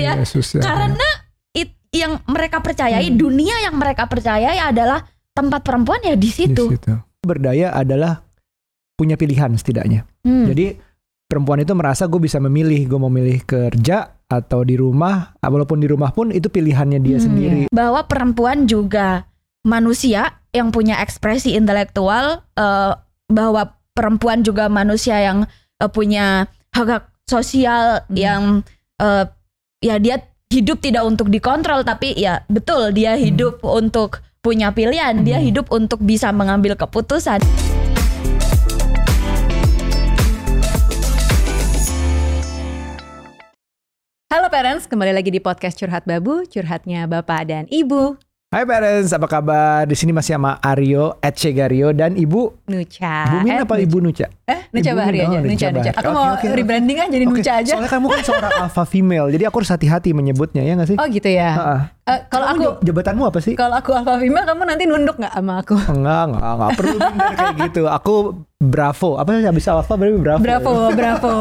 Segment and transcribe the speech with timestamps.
[0.00, 0.12] ya.
[0.16, 0.62] Yesus, ya.
[0.64, 1.08] Karena
[1.52, 3.18] it, yang mereka percayai, Hmm.
[3.18, 6.64] dunia yang mereka percayai adalah tempat perempuan ya di Di situ.
[6.72, 6.92] situ.
[7.20, 8.24] Berdaya adalah
[8.96, 10.04] punya pilihan setidaknya.
[10.24, 10.48] Hmm.
[10.48, 10.76] Jadi
[11.24, 15.78] perempuan itu merasa gue bisa memilih, gue mau milih kerja atau di rumah, ah, walaupun
[15.78, 17.24] di rumah pun itu pilihannya dia Hmm.
[17.24, 17.62] sendiri.
[17.70, 19.24] Bahwa perempuan juga
[19.62, 22.92] manusia yang punya ekspresi intelektual, eh,
[23.30, 23.62] bahwa
[23.92, 25.44] perempuan juga manusia yang
[25.80, 28.16] eh, punya hak sosial Hmm.
[28.16, 28.42] yang
[29.00, 29.24] eh,
[29.80, 30.20] ya dia
[30.52, 35.46] hidup tidak untuk dikontrol tapi ya betul dia hidup untuk punya pilihan, dia Hmm.
[35.48, 37.40] hidup untuk bisa mengambil keputusan.
[44.28, 49.30] Halo parents, kembali lagi di podcast Curhat Babu, curhatnya Bapak dan Ibu Hai parents, apa
[49.30, 49.86] kabar?
[49.86, 52.66] Di sini masih sama Aryo, Ed Shegario dan Ibu.
[52.66, 53.78] Min Eh, apa.
[53.78, 54.26] Ibu Nuca?
[54.26, 55.66] Eh, Ibu Bahari aja, oh, Nuca.
[55.70, 55.94] Bahari.
[55.94, 56.46] Aku mau oke.
[56.50, 57.72] rebranding kan jadi Oke, Nuca aja.
[57.78, 60.98] Soalnya kamu kan seorang alpha female, jadi aku harus hati-hati menyebutnya ya nggak sih?
[60.98, 61.50] Oh gitu ya.
[61.54, 61.80] Heeh.
[62.10, 63.54] Eh, kalau aku jab- jabatanmu apa sih?
[63.54, 65.78] kalau aku alpha female, kamu nanti nunduk nggak sama aku?
[65.94, 67.82] Enggak, enggak, enggak perlu bener kayak gitu.
[67.86, 68.14] Aku
[68.60, 69.16] Bravo.
[69.16, 70.42] Apa sih habis alpha berarti Bravo?
[70.42, 71.32] Bravo, bravo.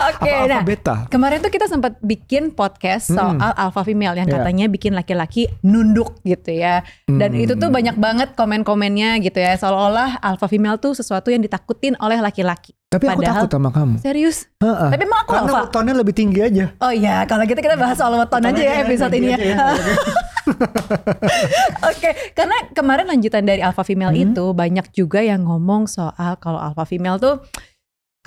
[0.00, 0.96] Oke, Apa nah beta?
[1.06, 3.54] Kemarin tuh kita sempat bikin podcast soal Mm-mm.
[3.56, 4.42] alpha female yang Iya.
[4.42, 6.82] katanya bikin laki-laki nunduk gitu ya.
[7.04, 7.44] Dan Mm.
[7.44, 9.54] itu tuh banyak banget komen-komennya gitu ya.
[9.54, 12.74] Seolah-olah alpha female tuh sesuatu yang ditakutin oleh laki-laki.
[12.88, 13.94] Tapi aku padahal- takut sama kamu.
[14.00, 14.48] Serius?
[14.58, 14.88] Heeh.
[14.88, 15.60] Tapi emang aku Karena alpha?
[15.62, 16.72] wetonnya lebih tinggi aja.
[16.78, 19.36] Oh iya, kalau gitu kita bahas soal weton aja ya episode ini ya.
[21.84, 24.24] Oke, karena kemarin lanjutan dari alpha female Hmm.
[24.26, 27.44] itu banyak juga yang ngomong soal kalau alpha female tuh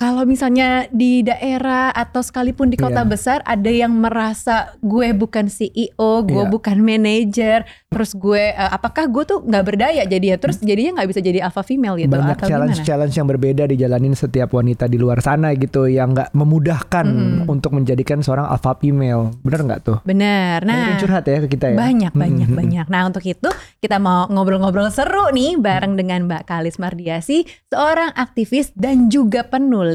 [0.02, 3.06] kalau misalnya di daerah atau sekalipun di kota Iya.
[3.06, 5.86] besar ada yang merasa gue bukan CEO,
[6.22, 6.50] gue Iya.
[6.50, 11.06] bukan manajer, terus gue eh, apakah gue tuh nggak berdaya jadi ya terus jadinya nggak
[11.06, 12.50] bisa jadi alpha female gitu Banyak atau gimana?
[12.66, 17.46] challenge-challenge yang berbeda dijalanin setiap wanita di luar sana gitu yang nggak memudahkan Mm-mm.
[17.46, 19.30] untuk menjadikan seorang alpha female.
[19.40, 19.98] Bener nggak tuh?
[20.02, 20.66] Bener.
[20.66, 21.78] Nah, yang curhat ya ke kita ya.
[21.78, 22.58] Banyak, banyak, Mm-mm.
[22.58, 22.86] banyak.
[22.88, 23.46] Nah untuk itu
[23.78, 29.91] kita mau ngobrol-ngobrol seru nih bareng dengan Mbak Kalis Mardiasi, seorang aktivis dan juga penulis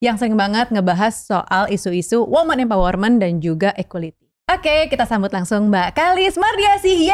[0.00, 4.24] yang sering banget ngebahas soal isu-isu woman empowerment dan juga equality.
[4.44, 7.08] Oke, kita sambut langsung Mbak Kalis Mardiasi.
[7.08, 7.12] Lagi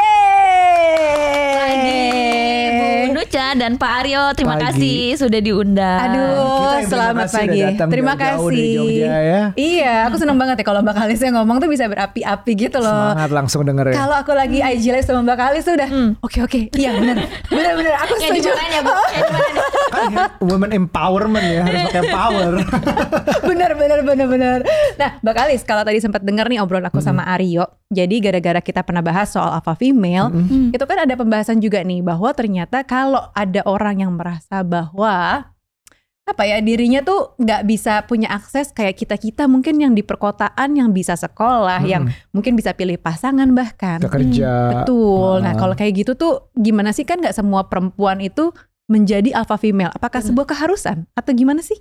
[2.11, 2.41] Yeay!
[2.41, 2.50] Bu
[3.31, 4.63] Nuca dan Pak Aryo, terima Pagi.
[4.67, 6.03] kasih sudah diundang.
[6.03, 7.63] Aduh, selamat pagi.
[7.79, 8.75] Terima kasih.
[8.75, 9.41] Jogja ya.
[9.55, 12.91] Iya, aku seneng banget ya kalau Mbak Kalis yang ngomong tuh bisa berapi-api gitu loh.
[13.15, 14.03] Semangat langsung denger ya.
[14.03, 16.11] Kalau aku lagi IG live sama Mbak Kalis tuh udah Hmm.
[16.19, 18.91] oke oke iya benar benar benar aku setuju di mana ya Bu?
[18.99, 19.23] Nih?
[19.91, 22.51] Kan ya, women empowerment ya harus pakai power.
[23.49, 24.59] benar benar benar benar.
[24.99, 28.83] Nah, Mbak Kalis, kalau tadi sempat dengar nih obrolan aku sama Aryo, jadi gara-gara kita
[28.83, 30.71] pernah bahas soal alpha female, Hmm.
[30.71, 35.45] itu kan ada pembahasan juga nih bahwa ternyata kalau ada orang yang merasa bahwa
[36.21, 40.73] apa ya dirinya tuh nggak bisa punya akses kayak kita kita mungkin yang di perkotaan
[40.73, 44.51] yang bisa sekolah yang mungkin bisa pilih pasangan bahkan Kita kerja.
[44.71, 45.57] betul nah Ah.
[45.57, 48.53] kalau kayak gitu tuh gimana sih kan nggak semua perempuan itu
[48.85, 50.29] menjadi alpha female apakah Hmm.
[50.29, 51.77] sebuah keharusan atau gimana sih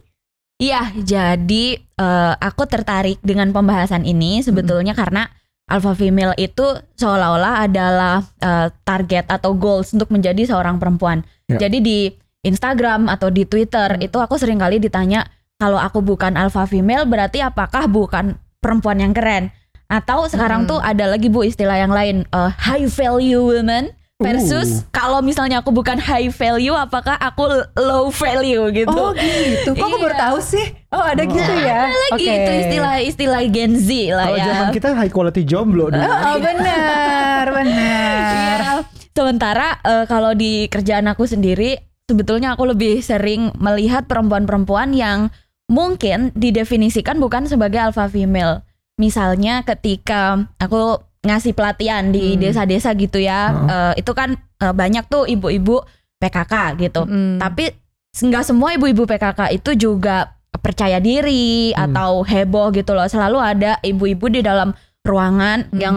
[0.57, 5.25] Iya, jadi eh, aku tertarik dengan pembahasan ini sebetulnya karena
[5.71, 6.67] alpha female itu
[6.99, 11.23] seolah-olah adalah eh, target atau goals untuk menjadi seorang perempuan.
[11.47, 11.67] Ya.
[11.67, 11.99] Jadi di
[12.43, 15.29] Instagram atau di Twitter itu aku sering kali ditanya
[15.61, 19.53] kalau aku bukan alpha female berarti apakah bukan perempuan yang keren?
[19.91, 20.71] Atau sekarang Hmm.
[20.77, 25.73] tuh ada lagi Bu istilah yang lain eh, high value women versus kalau misalnya aku
[25.73, 28.93] bukan high value apakah aku low value gitu.
[28.93, 30.23] Oh gitu, kok aku baru Iya.
[30.23, 30.67] tahu sih?
[30.89, 31.89] Oh ada gitu ya?
[31.89, 32.35] lagi Oke.
[32.37, 34.47] itu istilah-istilah Gen Z lah Kalau ya.
[34.47, 36.05] zaman kita high quality jomblo dulu.
[36.29, 38.57] Oh benar, benar.
[38.61, 38.73] Iya.
[39.11, 45.33] Sementara eh, kalau di kerjaan aku sendiri sebetulnya aku lebih sering melihat perempuan-perempuan yang
[45.67, 48.61] mungkin didefinisikan bukan sebagai alpha female.
[48.97, 52.41] Misalnya ketika aku ngasih pelatihan di Hmm.
[52.41, 53.69] desa-desa gitu ya, Heeh.
[53.69, 55.81] eh, itu kan eh, banyak tuh ibu-ibu
[56.21, 57.09] PKK gitu.
[57.09, 57.41] Mm.
[57.41, 57.73] Tapi
[58.13, 61.93] nggak semua ibu-ibu PKK itu juga percaya diri Hmm.
[61.93, 63.09] atau heboh gitu loh.
[63.09, 65.81] Selalu ada ibu-ibu di dalam ruangan Hmm.
[65.81, 65.97] yang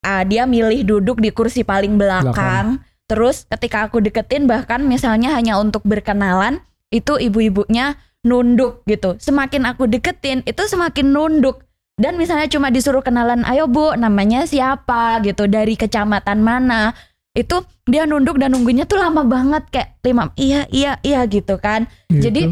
[0.00, 2.80] ah, dia milih duduk di kursi paling belakang.
[3.04, 9.20] Terus ketika aku deketin bahkan misalnya hanya untuk berkenalan, itu ibu-ibunya nunduk gitu.
[9.20, 11.60] Semakin aku deketin itu semakin nunduk.
[12.00, 16.96] Dan misalnya cuma disuruh kenalan, ayo bu, namanya siapa gitu, dari kecamatan mana.
[17.36, 21.84] Itu dia nunduk dan nunggunya tuh lama banget kayak lima, iya iya iya gitu kan.
[22.08, 22.24] Gitu.
[22.24, 22.42] Jadi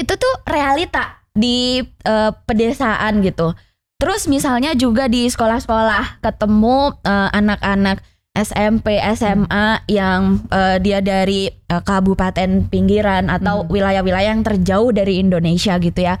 [0.00, 3.52] itu tuh realita di eh, pedesaan gitu.
[4.00, 8.00] Terus misalnya juga di sekolah-sekolah ketemu eh, anak-anak
[8.38, 13.70] SMP, SMA yang eh, dia dari eh, kabupaten pinggiran atau Hmm.
[13.70, 16.16] wilayah-wilayah yang terjauh dari Indonesia gitu ya.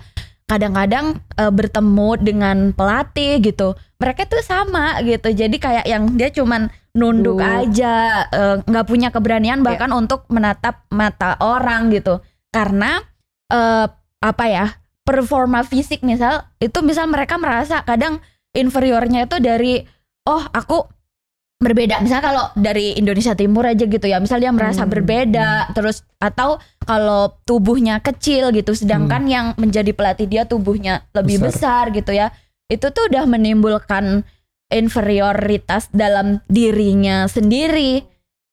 [0.48, 3.76] Kadang-kadang eh, bertemu dengan pelatih gitu.
[4.00, 5.28] Mereka tuh sama gitu.
[5.28, 7.62] Jadi kayak yang dia cuman nunduk Uh.
[7.62, 12.24] aja eh, nggak punya keberanian bahkan untuk menatap mata orang gitu.
[12.48, 12.98] Karena
[13.52, 13.86] eh,
[14.18, 14.66] apa ya
[15.04, 18.18] performa fisik misal itu misal mereka merasa kadang
[18.56, 19.84] inferiornya itu dari
[20.26, 20.97] oh aku
[21.58, 21.98] berbeda.
[21.98, 24.22] Misalnya kalau dari Indonesia Timur aja gitu ya.
[24.22, 24.92] Misal dia merasa Hmm.
[24.94, 31.90] berbeda terus atau kalau tubuhnya kecil gitu sedangkan yang menjadi pelatih dia tubuhnya lebih besar.
[31.90, 32.30] gitu ya.
[32.70, 34.22] Itu tuh udah menimbulkan
[34.70, 38.06] inferioritas dalam dirinya sendiri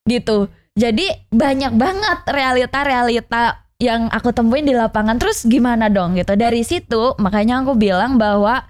[0.09, 0.49] gitu.
[0.75, 5.19] Jadi banyak banget realita-realita yang aku temuin di lapangan.
[5.19, 6.33] Terus gimana dong gitu?
[6.35, 8.65] Dari situ makanya aku bilang bahwa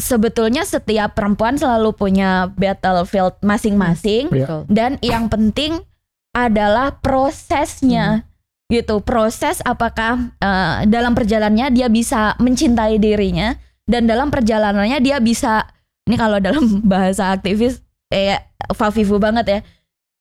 [0.00, 4.48] sebetulnya setiap perempuan selalu punya battlefield masing-masing Iya.
[4.48, 4.60] Betul.
[4.72, 5.84] dan yang penting
[6.32, 8.24] adalah prosesnya
[8.70, 15.66] gitu proses apakah eh, dalam perjalanannya dia bisa mencintai dirinya dan dalam perjalanannya dia bisa
[16.06, 19.60] ini kalau dalam bahasa aktivis kayak Fafifu banget ya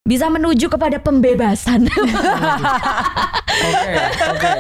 [0.02, 1.86] bisa menuju kepada pembebasan
[3.60, 3.94] Oke,
[4.26, 4.52] oke.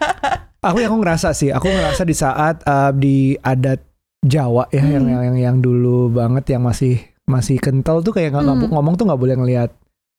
[0.66, 3.78] Aku aku ngerasa sih, aku ngerasa di saat uh, di adat
[4.26, 5.12] Jawa ya yang, Hmm.
[5.14, 8.66] yang yang yang dulu banget yang masih masih kental tuh kayak nggak Hmm.
[8.70, 9.70] ngomong- tuh nggak boleh ngelihat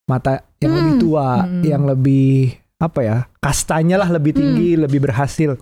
[0.08, 0.78] mata yang Hmm.
[0.80, 1.62] lebih tua, Hmm.
[1.62, 5.60] yang lebih apa ya kastanya lah lebih tinggi, lebih berhasil.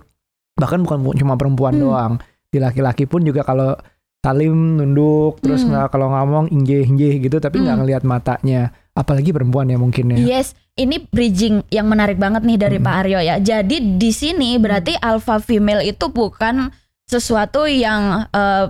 [0.55, 1.83] Bahkan bukan cuma perempuan Hmm.
[1.83, 2.13] doang,
[2.47, 3.75] di laki-laki pun juga kalau
[4.23, 5.75] salim nunduk terus Hmm.
[5.75, 7.83] nggak kalau ngomong injeh injeh gitu, tapi nggak Hmm.
[7.83, 8.71] ngelihat matanya.
[8.97, 10.17] Apalagi perempuan ya mungkin ya.
[10.17, 12.85] Yes, ini bridging yang menarik banget nih dari Mm.
[12.89, 13.35] Pak Aryo ya.
[13.37, 16.73] Jadi di sini berarti alpha female itu bukan
[17.07, 18.67] sesuatu yang eh,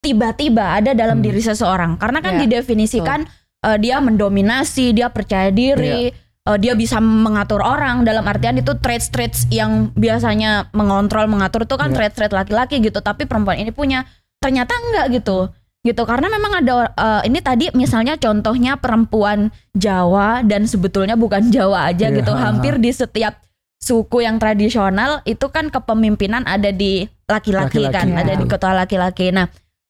[0.00, 1.26] tiba-tiba ada dalam Hmm.
[1.28, 2.00] diri seseorang.
[2.00, 3.28] Karena kan Ya, didefinisikan
[3.58, 8.02] eh, dia mendominasi, dia percaya diri, eh, dia bisa mengatur orang.
[8.02, 11.96] Dalam artian itu traits-traits yang biasanya mengontrol, mengatur itu kan Ya.
[12.02, 12.98] traits-traits laki-laki gitu.
[12.98, 18.18] Tapi perempuan ini punya ternyata enggak gitu gitu karena memang ada eh, ini tadi misalnya
[18.18, 22.18] contohnya perempuan Jawa dan sebetulnya bukan Jawa aja Iya.
[22.18, 23.38] gitu hampir di setiap
[23.78, 28.26] suku yang tradisional itu kan kepemimpinan ada di laki-laki kan ya.
[28.26, 29.46] ada di ketua laki-laki nah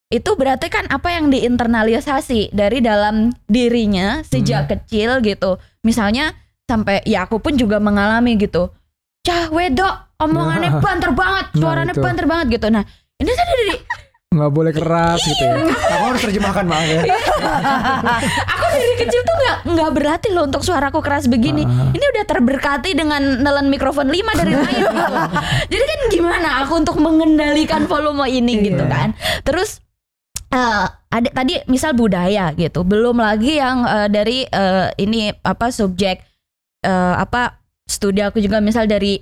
[0.08, 6.32] itu berarti kan apa yang diinternalisasi dari dalam dirinya sejak kecil gitu misalnya
[6.64, 8.72] sampai ya aku pun juga mengalami gitu
[9.22, 10.80] cah wedok omongannya Nah.
[10.80, 12.00] banter banget Nah, suaranya itu.
[12.00, 12.84] banter banget gitu nah
[13.18, 13.76] ini tadi dari
[14.38, 15.66] nggak boleh keras gitu ya.
[15.68, 17.02] Aku harus terjemahkan maaf ya.
[18.54, 21.66] aku dari kecil tuh nggak nggak berlatih loh untuk suaraku keras begini.
[21.66, 21.90] Ah.
[21.90, 25.04] Ini udah terberkati dengan nelen mikrofon 5 dari lain gitu.
[25.74, 28.94] Jadi kan gimana aku untuk mengendalikan volume ini gitu Iya.
[28.94, 29.08] kan.
[29.42, 29.82] Terus
[30.48, 32.86] eh ada tadi misal budaya gitu.
[32.86, 36.22] Belum lagi yang eh, dari eh, ini apa subjek
[36.84, 39.18] eh, apa studi aku juga misal dari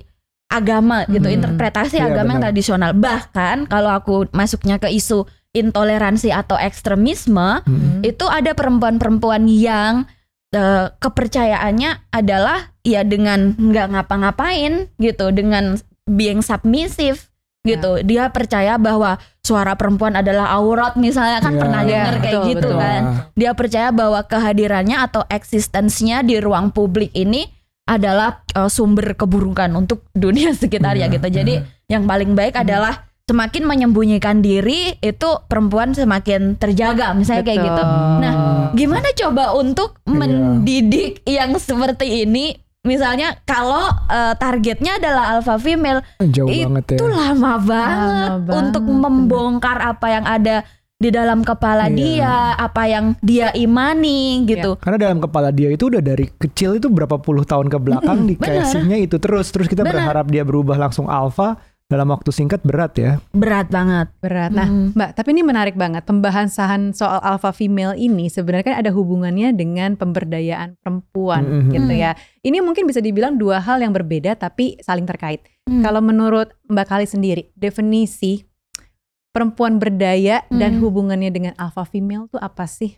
[0.47, 1.37] agama gitu, Hmm.
[1.37, 2.91] interpretasi Iya, agama yang tradisional.
[2.93, 7.99] Bahkan kalau aku masuknya ke isu intoleransi atau ekstremisme, Hmm.
[8.01, 10.07] itu ada perempuan-perempuan yang
[10.47, 15.75] eh, kepercayaannya adalah ya dengan nggak ngapa-ngapain gitu dengan
[16.07, 17.27] being submissive
[17.67, 21.59] gitu dia percaya bahwa suara perempuan adalah aurat misalnya kan Iya.
[21.59, 22.79] pernah Iya, dengar kayak betul, gitu betul.
[22.79, 23.01] kan
[23.35, 27.51] dia percaya bahwa kehadirannya atau eksistensinya di ruang publik ini
[27.87, 31.53] adalah eh, sumber keburukan untuk dunia sekitar ya Iya, gitu jadi
[31.87, 32.63] yang paling baik Hmm.
[32.63, 32.93] adalah
[33.23, 37.69] semakin menyembunyikan diri itu perempuan semakin terjaga misalnya kayak Betul.
[37.69, 37.83] gitu
[38.17, 38.33] Nah,
[38.71, 40.11] gimana coba untuk Iya.
[40.13, 42.55] mendidik yang seperti ini?
[42.79, 47.07] Misalnya kalau eh, targetnya adalah alpha female, Jauh itu banget ya.
[47.09, 49.01] lama banget Lama untuk banget.
[49.01, 50.63] membongkar apa yang ada
[50.97, 51.95] di dalam kepala Iya.
[51.95, 54.81] dia, apa yang dia imani gitu.
[54.81, 58.31] Karena dalam kepala dia itu udah dari kecil itu berapa puluh tahun ke belakang Mm-mm,
[58.33, 59.93] dikasihnya itu terus terus kita Benar.
[59.93, 61.53] berharap dia berubah langsung alfa
[61.87, 63.21] dalam waktu singkat berat ya.
[63.29, 64.09] Berat banget.
[64.19, 64.51] Berat.
[64.51, 64.91] Nah, Mm.
[64.91, 66.03] Mbak, tapi ini menarik banget.
[66.03, 71.71] Pembahasan soal alpha female ini sebenarnya kan ada hubungannya dengan pemberdayaan perempuan Mhm.
[71.71, 72.11] gitu ya.
[72.41, 75.45] Ini mungkin bisa dibilang dua hal yang berbeda tapi saling terkait.
[75.63, 75.79] Hmm.
[75.79, 78.43] Kalau menurut Mbak Kali sendiri, definisi
[79.37, 80.81] perempuan berdaya dan Hmm.
[80.81, 82.97] hubungannya dengan alpha female tuh apa sih?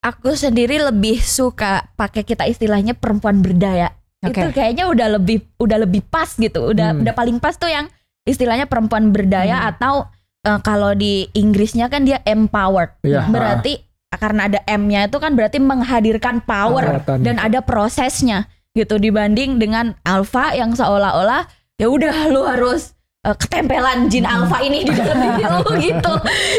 [0.00, 3.96] Aku sendiri lebih suka pakai kita istilahnya perempuan berdaya.
[4.20, 4.36] Oke.
[4.36, 6.72] Itu kayaknya udah lebih udah lebih pas gitu.
[6.72, 7.00] Udah Hmm.
[7.00, 7.88] udah paling pas tuh yang
[8.24, 9.68] istilahnya perempuan berdaya Hmm.
[9.72, 9.94] atau
[10.40, 12.96] eh, kalau di Inggrisnya kan dia empowered.
[13.00, 13.28] Iya.
[13.28, 13.80] Berarti
[14.10, 20.50] karena ada M-nya itu kan berarti menghadirkan power dan ada prosesnya gitu dibanding dengan alpha
[20.50, 24.34] yang seolah-olah ya udah lu harus eh, ketempelan jin Hmm.
[24.42, 26.14] alpha ini di dalam diri lu gitu.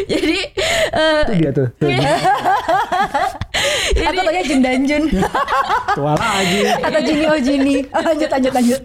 [0.07, 0.39] Jadi
[0.91, 1.67] eh, Itu dia tuh.
[1.79, 1.89] tuh.
[4.01, 5.03] Atau tanya Jin dan Jun
[5.97, 6.61] Tua lagi.
[6.71, 7.75] atau Jini oh Jini.
[7.87, 8.81] Oh, lanjut lanjut lanjut.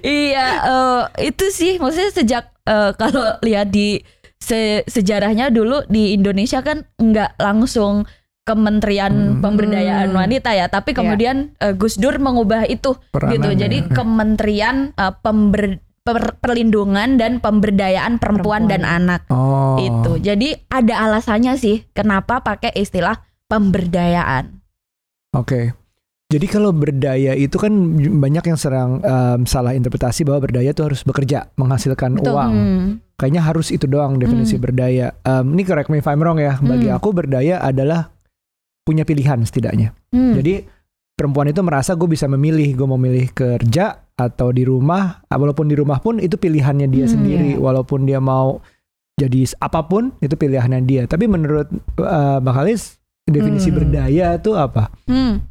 [0.00, 4.00] Iya, eh, itu sih maksudnya sejak eh, kalau lihat di
[4.36, 8.04] se- sejarahnya dulu di Indonesia kan nggak langsung
[8.42, 9.40] Kementerian Hmm.
[9.40, 13.12] Pemberdayaan Wanita ya, tapi kemudian eh, Gus Dur mengubah itu gitu.
[13.12, 13.52] Peranannya.
[13.54, 18.72] Jadi Kementerian eh, Pember- Per- Perlindungan dan Pemberdayaan Perempuan, Perempuan.
[18.72, 19.76] dan Anak Oh.
[19.76, 20.16] itu.
[20.18, 24.64] Jadi ada alasannya sih kenapa pakai istilah pemberdayaan.
[25.32, 25.76] Oke.
[26.28, 31.00] Jadi kalau berdaya itu kan banyak yang serang em, salah interpretasi bahwa berdaya itu harus
[31.00, 32.32] bekerja, menghasilkan Betul.
[32.32, 32.52] uang.
[32.52, 32.84] Hmm.
[33.14, 34.62] Kayaknya harus itu doang definisi Hmm.
[34.62, 35.06] berdaya.
[35.22, 36.56] Em, ini correct me if I'm wrong ya.
[36.58, 36.96] Bagi Hmm.
[36.96, 38.12] aku berdaya adalah
[38.82, 39.96] punya pilihan setidaknya.
[40.12, 40.36] Hmm.
[40.36, 40.68] Jadi
[41.18, 45.66] perempuan itu merasa gue bisa memilih, gue mau milih kerja atau di rumah, ah, walaupun
[45.66, 47.58] di rumah pun itu pilihannya dia Hmm, sendiri, iya.
[47.58, 48.62] walaupun dia mau
[49.18, 51.02] jadi apa pun itu pilihannya dia.
[51.04, 51.66] Tapi menurut
[51.98, 53.76] uh, Bang Halis definisi Hmm.
[53.76, 54.94] berdaya itu apa?
[55.10, 55.42] Hmm.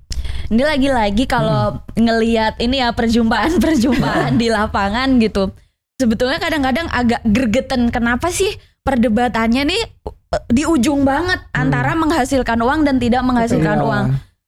[0.47, 5.51] Ini lagi-lagi kalau ngelihat ini ya perjumpaan-perjumpaan di lapangan gitu.
[5.97, 12.87] Sebetulnya kadang-kadang agak gergeten kenapa sih perdebatannya nih eh, di ujung banget antara menghasilkan uang
[12.87, 13.83] dan tidak menghasilkan Iya.
[13.83, 14.05] uang.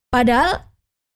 [0.08, 0.69] Padahal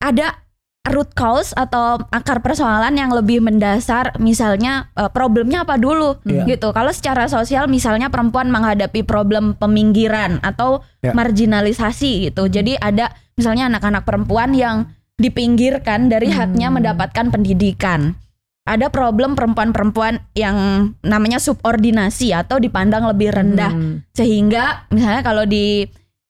[0.04, 0.44] ada
[0.84, 6.44] root cause atau akar persoalan yang lebih mendasar misalnya eh, problemnya apa dulu Iya.
[6.44, 6.76] gitu.
[6.76, 11.16] Kalau secara sosial misalnya perempuan menghadapi problem peminggiran atau Ya.
[11.16, 12.52] marginalisasi gitu.
[12.52, 16.84] Jadi ada misalnya anak-anak perempuan yang dipinggirkan dari haknya Hmm.
[16.84, 18.20] mendapatkan pendidikan.
[18.64, 20.56] Ada problem perempuan-perempuan yang
[21.00, 24.04] namanya subordinasi atau dipandang lebih rendah Hmm.
[24.12, 25.88] sehingga misalnya kalau di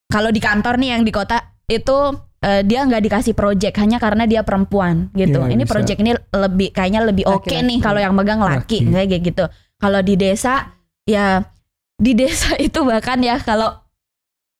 [0.09, 1.97] kalau di kantor nih yang di kota itu
[2.43, 5.39] eh, dia nggak dikasih project hanya karena dia perempuan gitu.
[5.39, 5.71] Iya, ini bisa.
[5.71, 7.63] project ini lebih kayaknya lebih oke Laki-laki.
[7.65, 9.07] nih kalau yang megang laki, Laki.
[9.07, 9.45] kayak gitu.
[9.77, 10.53] Kalau di desa
[11.03, 11.41] ya
[11.95, 13.71] di desa itu bahkan ya kalau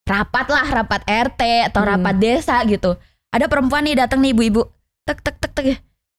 [0.04, 1.92] rapat lah rapat RT atau Hmm.
[1.94, 2.96] rapat desa gitu.
[3.30, 4.62] Ada perempuan nih datang nih ibu-ibu
[5.04, 5.68] tek tek tek tek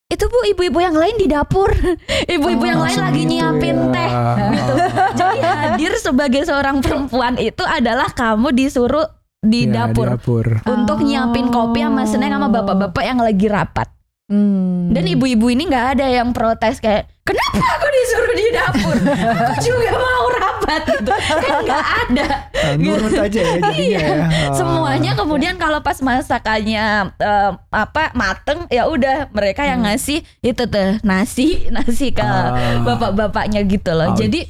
[0.05, 1.73] itu bu ibu-ibu yang lain di dapur
[2.29, 3.89] ibu-ibu Oh, yang lain lagi gitu nyiapin ya.
[3.91, 4.11] teh
[4.53, 4.73] gitu.
[5.19, 9.09] Jadi hadir sebagai seorang perempuan itu adalah kamu disuruh
[9.45, 10.47] di Ya, dapur dapur.
[10.65, 13.89] untuk nyiapin kopi sama snack sama bapak-bapak yang lagi rapat.
[14.25, 14.89] Hmm.
[14.89, 18.95] Dan ibu-ibu ini nggak ada yang protes kayak kenapa aku disuruh di dapur?
[18.97, 21.13] aku juga mau rapat gitu.
[21.13, 22.27] Kan nggak ada.
[22.49, 24.17] Nah, nurut aja ya jadinya ya.
[24.25, 24.29] Ah.
[24.51, 26.85] Semuanya kemudian kalau pas masakannya
[27.15, 29.93] eh, apa mateng ya udah mereka yang Hmm.
[29.93, 32.81] ngasih itu tuh nasi nasi ke Ah.
[32.81, 34.09] bapak-bapaknya gitu loh.
[34.09, 34.17] Oh.
[34.17, 34.41] Jadi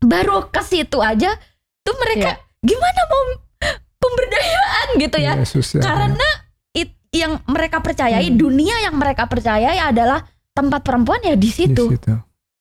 [0.00, 1.36] baru ke situ aja
[1.80, 3.22] tuh mereka gimana mau
[4.02, 5.32] pemberdayaan gitu ya.
[5.38, 5.82] Yesus ya.
[5.86, 6.28] Karena
[6.74, 8.36] it, yang mereka percayai Hmm.
[8.36, 12.14] dunia yang mereka percayai adalah tempat perempuan ya di Di situ situ.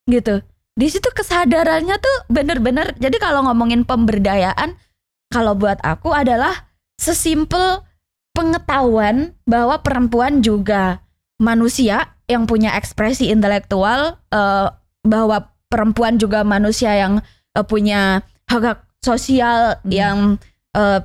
[0.08, 0.36] gitu.
[0.72, 2.96] Di situ kesadarannya tuh bener-bener.
[2.96, 4.80] Jadi kalau ngomongin pemberdayaan,
[5.28, 7.84] kalau buat aku adalah sesimpel
[8.32, 11.04] pengetahuan bahwa perempuan juga
[11.38, 14.68] manusia yang punya ekspresi intelektual, eh,
[15.04, 17.20] bahwa perempuan juga manusia yang
[17.52, 19.92] eh, punya hak hak sosial Hmm.
[19.92, 20.18] yang
[20.72, 21.04] eh,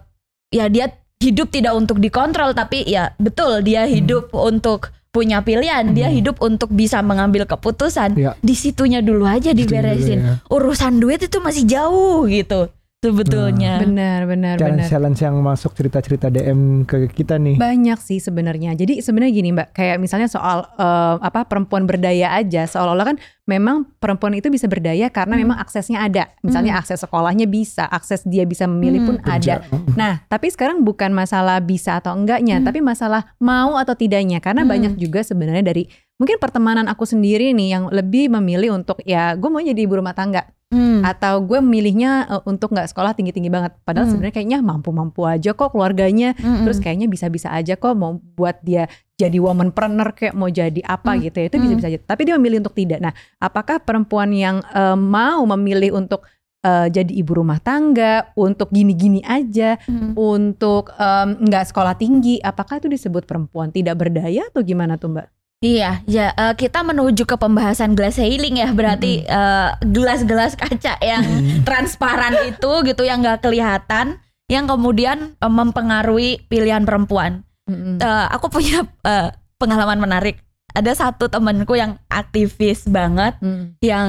[0.48, 6.12] ya dia hidup tidak untuk dikontrol tapi ya betul dia hidup untuk punya pilihan, dia
[6.12, 6.16] Hmm.
[6.20, 8.36] hidup untuk bisa mengambil keputusan Ya.
[8.36, 10.18] di situnya dulu aja dulu diberesin.
[10.20, 10.34] ya.
[10.52, 12.68] Urusan duit itu masih jauh gitu
[13.04, 13.78] sebetulnya.
[13.80, 14.56] Benar, benar, benar.
[14.58, 17.54] Challenge-challenge yang masuk cerita-cerita DM ke kita nih.
[17.56, 18.74] Banyak sih sebenarnya.
[18.74, 23.86] Jadi sebenarnya gini Mbak, kayak misalnya soal eh, apa perempuan berdaya aja, seolah-olah kan memang
[24.02, 25.42] perempuan itu bisa berdaya karena Hmm.
[25.46, 26.34] memang aksesnya ada.
[26.42, 29.28] Misalnya akses sekolahnya bisa, akses dia bisa memilih pun Hmm.
[29.30, 29.62] ada.
[29.62, 29.94] Kerja.
[29.94, 32.66] Nah, tapi sekarang bukan masalah bisa atau enggaknya, Hmm.
[32.66, 34.42] tapi masalah mau atau tidaknya.
[34.42, 34.72] Karena Hmm.
[34.74, 39.48] banyak juga sebenarnya dari mungkin pertemanan aku sendiri nih yang lebih memilih untuk ya gue
[39.48, 40.98] mau jadi ibu rumah tangga Hmm.
[41.06, 43.78] atau gue milihnya eh, untuk nggak sekolah tinggi-tinggi banget.
[43.86, 44.18] Padahal Hmm.
[44.18, 46.34] sebenarnya kayaknya mampu-mampu aja kok keluarganya.
[46.34, 46.66] Mm-mm.
[46.66, 51.22] Terus kayaknya bisa-bisa aja kok mau buat dia jadi womanpreneur kayak mau jadi apa Hmm.
[51.22, 51.46] gitu ya.
[51.46, 51.64] Itu Hmm.
[51.70, 51.98] bisa-bisa aja.
[52.02, 52.98] Tapi dia memilih untuk tidak.
[52.98, 56.26] Nah, apakah perempuan yang eh, mau memilih untuk
[56.66, 60.18] eh, jadi ibu rumah tangga, untuk gini-gini aja, Hmm.
[60.18, 60.90] untuk
[61.38, 65.26] nggak sekolah tinggi, apakah itu disebut perempuan tidak berdaya atau gimana tuh Mbak?
[65.64, 71.24] Iya, ya eh, kita menuju ke pembahasan glass ceiling ya berarti eh, gelas-gelas kaca yang
[71.64, 74.20] transparan itu gitu yang nggak kelihatan,
[74.52, 77.40] yang kemudian eh, mempengaruhi pilihan perempuan.
[77.64, 77.96] Mm-mm.
[77.98, 80.44] Eh, aku punya eh, pengalaman menarik.
[80.76, 83.80] Ada satu temenku yang aktivis banget, Mm.
[83.80, 84.08] yang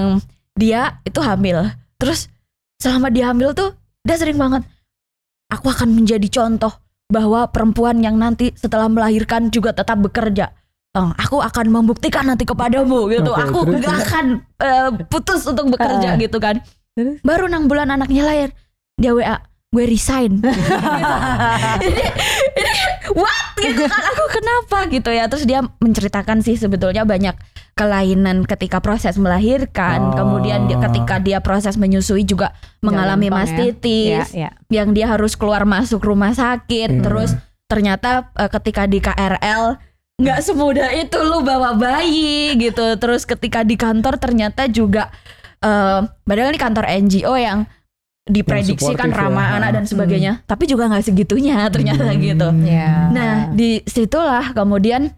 [0.59, 1.63] dia itu hamil.
[1.95, 2.27] Terus
[2.75, 3.71] selama dia hamil tuh
[4.03, 4.67] dia sering banget
[5.47, 6.75] aku akan menjadi contoh
[7.07, 10.51] bahwa perempuan yang nanti setelah melahirkan juga tetap bekerja.
[10.97, 13.29] Eh, aku akan membuktikan nanti kepadamu gitu.
[13.29, 14.07] Oke, aku terus, nggak terus?
[14.09, 14.25] akan
[14.57, 16.17] eh, putus untuk bekerja Ah.
[16.17, 16.57] gitu kan.
[16.93, 17.21] Terus?
[17.21, 18.49] Baru enam bulan anaknya lahir,
[18.95, 19.37] dia WA,
[19.69, 20.41] gue resign.
[21.87, 22.05] ini,
[22.55, 22.73] ini
[23.13, 27.33] what gitu kan aku kenapa gitu ya terus dia menceritakan sih sebetulnya banyak
[27.73, 30.13] kelainan ketika proses melahirkan, Oh.
[30.15, 33.53] kemudian dia, ketika dia proses menyusui juga mengalami gampang ya.
[33.53, 34.51] mastitis, Iya, iya.
[34.73, 37.01] yang dia harus keluar masuk rumah sakit, Iya.
[37.05, 37.37] terus
[37.69, 39.77] ternyata eh, ketika di KRL
[40.17, 45.13] nggak semudah itu lu bawa bayi gitu, terus ketika di kantor ternyata juga
[45.57, 47.69] eh padahal ini kantor NGO yang
[48.25, 49.21] diprediksikan supportive ya.
[49.23, 49.91] ramah anak dan Hmm.
[49.93, 52.19] sebagainya, tapi juga nggak segitunya ternyata Hmm.
[52.19, 52.47] gitu.
[52.59, 52.91] Iya.
[53.09, 55.13] Nah, di situlah kemudian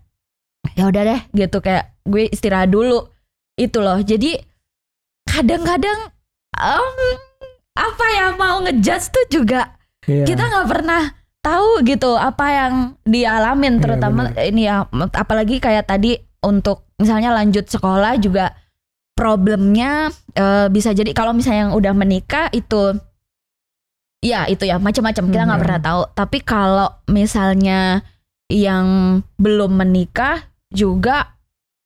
[0.75, 3.09] ya udah deh gitu kayak gue istirahat dulu.
[3.55, 3.97] Itu loh.
[3.99, 4.37] Jadi
[5.25, 6.11] kadang-kadang
[6.53, 6.95] em,
[7.73, 9.73] apa ya mau ngejudge tuh juga
[10.05, 10.23] Iya.
[10.25, 11.03] kita nggak pernah
[11.39, 12.73] tahu gitu apa yang
[13.07, 18.55] dialamin Iya, terutama ini ya apalagi kayak tadi untuk misalnya lanjut sekolah juga
[19.15, 22.95] problemnya eh, bisa jadi kalau misalnya yang udah menikah itu
[24.19, 25.65] ya itu ya macam-macam kita nggak Hmm.
[25.67, 26.01] pernah tahu.
[26.15, 28.03] Tapi kalau misalnya
[28.51, 31.39] yang belum menikah juga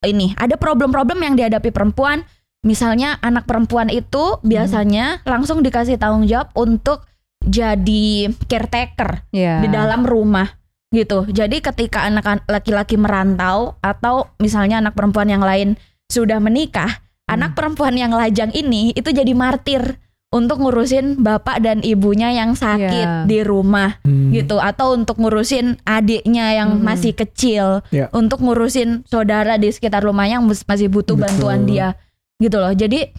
[0.04, 2.26] ini ada problem-problem yang dihadapi perempuan.
[2.64, 7.04] Misalnya anak perempuan itu biasanya langsung dikasih tanggung jawab untuk
[7.44, 9.62] jadi caretaker Iya.
[9.62, 10.48] di dalam rumah
[10.90, 11.26] gitu.
[11.26, 15.74] Jadi ketika anak an- laki-laki merantau atau misalnya anak perempuan yang lain
[16.06, 19.98] sudah menikah, anak perempuan yang lajang ini itu jadi martir
[20.30, 23.30] untuk ngurusin bapak dan ibunya yang sakit Iya.
[23.30, 24.34] di rumah Hmm.
[24.34, 26.82] gitu atau untuk ngurusin adiknya yang Mhm.
[26.82, 28.10] masih kecil, Ya.
[28.10, 31.26] untuk ngurusin saudara di sekitar rumahnya yang masih butuh Betul.
[31.26, 31.88] bantuan dia
[32.38, 32.74] gitu loh.
[32.74, 33.14] Jadi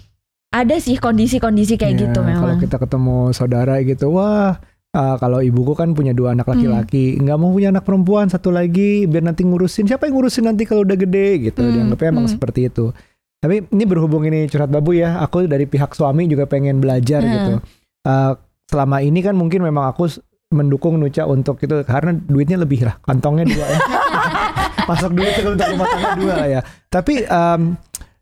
[0.55, 2.63] ada sih kondisi-kondisi kayak Ya, gitu Kalau memang.
[2.63, 4.55] kita ketemu saudara gitu, wah
[4.91, 7.27] ah, kalau ibuku kan punya dua anak laki-laki, Hmm.
[7.27, 9.85] nggak mau punya anak perempuan satu lagi biar nanti ngurusin.
[9.85, 11.61] Siapa yang ngurusin nanti kalau udah gede gitu?
[11.61, 12.35] Hmm, Dianggapnya emang hmm.
[12.39, 12.95] seperti itu.
[13.37, 17.33] Tapi ini berhubung ini curhat babu ya, aku dari pihak suami juga pengen belajar Hmm.
[17.33, 17.53] gitu.
[18.03, 20.07] Ah, selama ini kan mungkin memang aku
[20.49, 23.79] mendukung Nuca untuk itu karena duitnya lebih lah, kantongnya dua ya.
[24.89, 26.61] Masuk duit itu untuk rumah tangga dua ya.
[26.87, 27.61] Tapi em,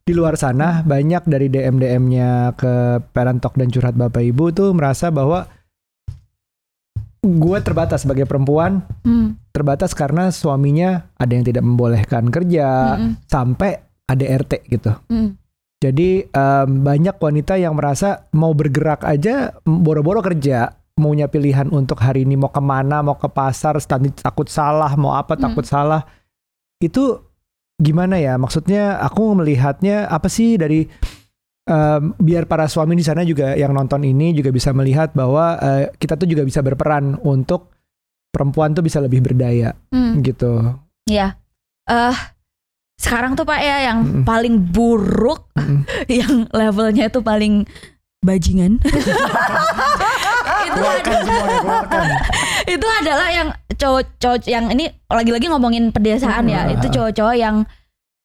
[0.02, 5.14] di luar sana banyak dari DM-DM-nya ke Parent Talk dan curhat Bapak Ibu tuh merasa
[5.14, 5.46] bahwa
[7.22, 13.78] gue terbatas sebagai perempuan, Hmm, terbatas karena suaminya ada yang tidak membolehkan kerja mm, sampai
[14.10, 14.90] ada RT gitu.
[15.06, 15.38] mm,
[15.78, 22.26] Jadi em, banyak wanita yang merasa mau bergerak aja boro-boro kerja, maunya pilihan untuk hari
[22.26, 23.78] ini mau ke mana, mau ke pasar,
[24.18, 25.42] takut salah, mau apa Hmm.
[25.46, 26.02] takut salah.
[26.82, 27.22] Itu
[27.82, 28.38] gimana ya?
[28.38, 30.86] Maksudnya aku melihatnya apa sih dari
[31.66, 35.84] em, biar para suami di sana juga yang nonton ini juga bisa melihat bahwa eh,
[35.98, 37.74] kita tuh juga bisa berperan untuk
[38.32, 40.22] perempuan tuh bisa lebih berdaya mm.
[40.24, 40.78] gitu.
[41.10, 41.36] Ya,
[41.90, 42.16] eh
[43.02, 44.24] sekarang tuh Pak ya yang Mm-mm.
[44.24, 45.82] paling buruk, Mm-mm.
[46.22, 47.66] yang levelnya itu paling
[48.22, 48.78] bajingan.
[50.66, 51.26] itu ada-
[52.78, 53.48] itu adalah yang
[53.82, 56.70] cowok-cowok yang ini lagi-lagi ngomongin pedesaan ya.
[56.70, 56.78] Hmm.
[56.78, 57.66] Itu cowok-cowok yang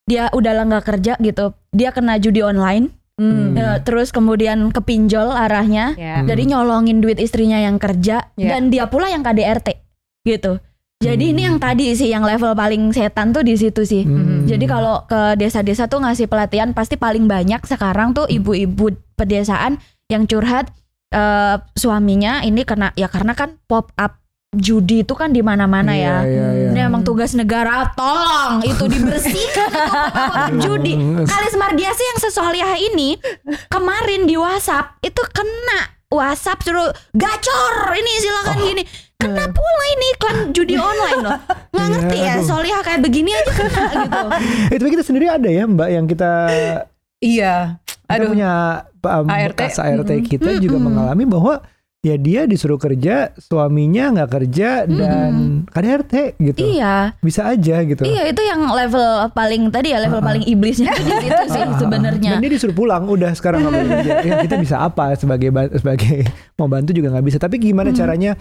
[0.06, 3.58] dia udah lah nggak kerja gitu, dia kena judi online, Hmm.
[3.58, 6.22] eh, terus kemudian kepinjol arahnya, Ya.
[6.22, 6.30] Hmm.
[6.30, 8.48] jadi nyolongin duit istrinya yang kerja Ya.
[8.54, 9.82] dan dia pula yang KDRT
[10.24, 10.62] gitu.
[10.98, 11.50] Jadi ini Hmm.
[11.54, 14.02] yang tadi sih yang level paling setan tuh di situ sih.
[14.02, 14.46] Hmm.
[14.46, 20.24] Jadi kalau ke desa-desa tuh ngasih pelatihan pasti paling banyak sekarang tuh ibu-ibu pedesaan yang
[20.26, 20.70] curhat
[21.08, 24.20] eh, suaminya ini kena ya karena kan pop up
[24.54, 26.16] judi itu kan di mana-mana Iya, ya.
[26.24, 26.70] iya, iya.
[26.72, 29.70] Ini emang tugas negara tolong itu dibersihkan
[30.56, 30.94] itu judi.
[30.96, 31.28] Hmm.
[31.28, 33.20] Kalis Mardiasi yang sesoliah ini
[33.68, 38.84] kemarin di WhatsApp itu kena WhatsApp suruh gacor ini silakan gini.
[39.18, 41.38] Kena pula ini iklan judi online loh.
[41.68, 42.46] Nggak Iya, ngerti ya, aduh.
[42.46, 44.22] Soliah kayak begini aja kena gitu.
[44.72, 46.32] Tapi kita sendiri ada ya Mbak yang kita
[47.18, 47.56] Iya.
[47.84, 48.30] kita Aduh.
[48.32, 48.52] punya
[49.04, 49.52] um, ART.
[49.52, 50.86] bekas ART kita juga Mm-mm.
[50.88, 51.60] mengalami bahwa
[52.00, 56.60] ya dia disuruh kerja, suaminya nggak kerja dan KDRT gitu.
[56.78, 58.06] Iya, Bisa aja gitu.
[58.06, 60.26] iya itu yang level paling tadi ya level ah.
[60.26, 61.76] paling iblisnya situ sih ah.
[61.76, 62.38] sebenarnya.
[62.38, 64.14] Dan dia disuruh pulang, udah sekarang nggak boleh kerja.
[64.22, 66.24] Ya, kita bisa apa sebagai ba- sebagai
[66.60, 67.38] mau bantu juga nggak bisa.
[67.38, 67.98] Tapi gimana Hmm.
[67.98, 68.32] caranya?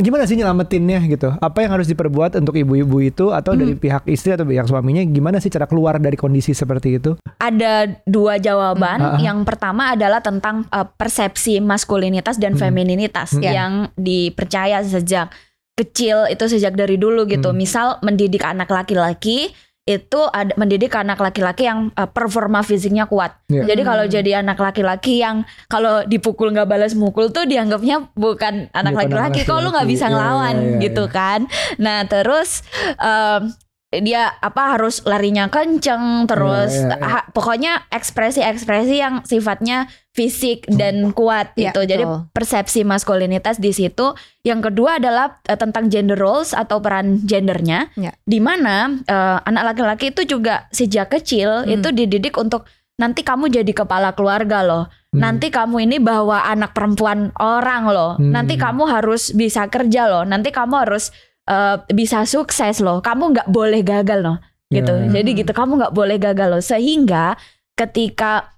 [0.00, 1.28] Gimana sih nyelamatinnya gitu?
[1.36, 3.82] Apa yang harus diperbuat untuk ibu-ibu itu atau dari Hmm.
[3.84, 5.04] pihak istri atau pihak suaminya?
[5.04, 7.20] Gimana sih cara keluar dari kondisi seperti itu?
[7.36, 8.96] Ada dua jawaban.
[8.96, 9.20] Hmm.
[9.20, 12.64] Yang pertama adalah tentang uh, persepsi maskulinitas dan Hmm.
[12.64, 13.44] femininitas Hmm.
[13.44, 15.28] yang dipercaya sejak
[15.76, 17.52] kecil itu sejak dari dulu gitu.
[17.52, 17.60] Hmm.
[17.60, 19.52] Misal mendidik anak laki-laki
[19.90, 23.34] itu ada mendidik anak laki-laki yang uh, performa fisiknya kuat.
[23.50, 23.66] Iya.
[23.66, 24.12] Jadi kalau Hmm.
[24.12, 29.58] jadi anak laki-laki yang kalau dipukul nggak balas mukul tuh dianggapnya bukan anak laki-laki, kok
[29.58, 31.14] lu nggak bisa Iya, ngelawan iya, iya, gitu iya.
[31.14, 31.40] kan.
[31.78, 32.62] Nah terus
[32.96, 33.50] em,
[33.92, 37.06] dia apa harus larinya kenceng terus Iya, iya, iya.
[37.10, 41.82] ha- pokoknya ekspresi-ekspresi yang sifatnya fisik dan kuat Iya, gitu.
[41.82, 42.30] Jadi betul.
[42.30, 44.14] persepsi maskulinitas di situ.
[44.42, 47.90] Yang kedua adalah eh, tentang gender roles atau peran gendernya.
[47.94, 48.14] Iya.
[48.22, 51.74] Di mana eh, anak laki-laki itu juga sejak kecil Hmm.
[51.74, 54.84] itu dididik untuk nanti kamu jadi kepala keluarga loh.
[55.10, 55.18] Hmm.
[55.18, 58.14] Nanti kamu ini bawa anak perempuan orang loh.
[58.14, 58.30] Hmm.
[58.30, 60.22] Nanti kamu harus bisa kerja loh.
[60.22, 61.10] Nanti kamu harus
[61.50, 63.02] eh, bisa sukses loh.
[63.02, 64.38] Kamu nggak boleh gagal loh.
[64.70, 64.94] Gitu.
[64.94, 65.18] Ya.
[65.18, 66.62] Jadi gitu kamu nggak boleh gagal loh.
[66.62, 67.34] Sehingga
[67.74, 68.54] ketika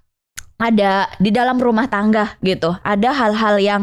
[0.61, 3.81] ada di dalam rumah tangga gitu, ada hal-hal yang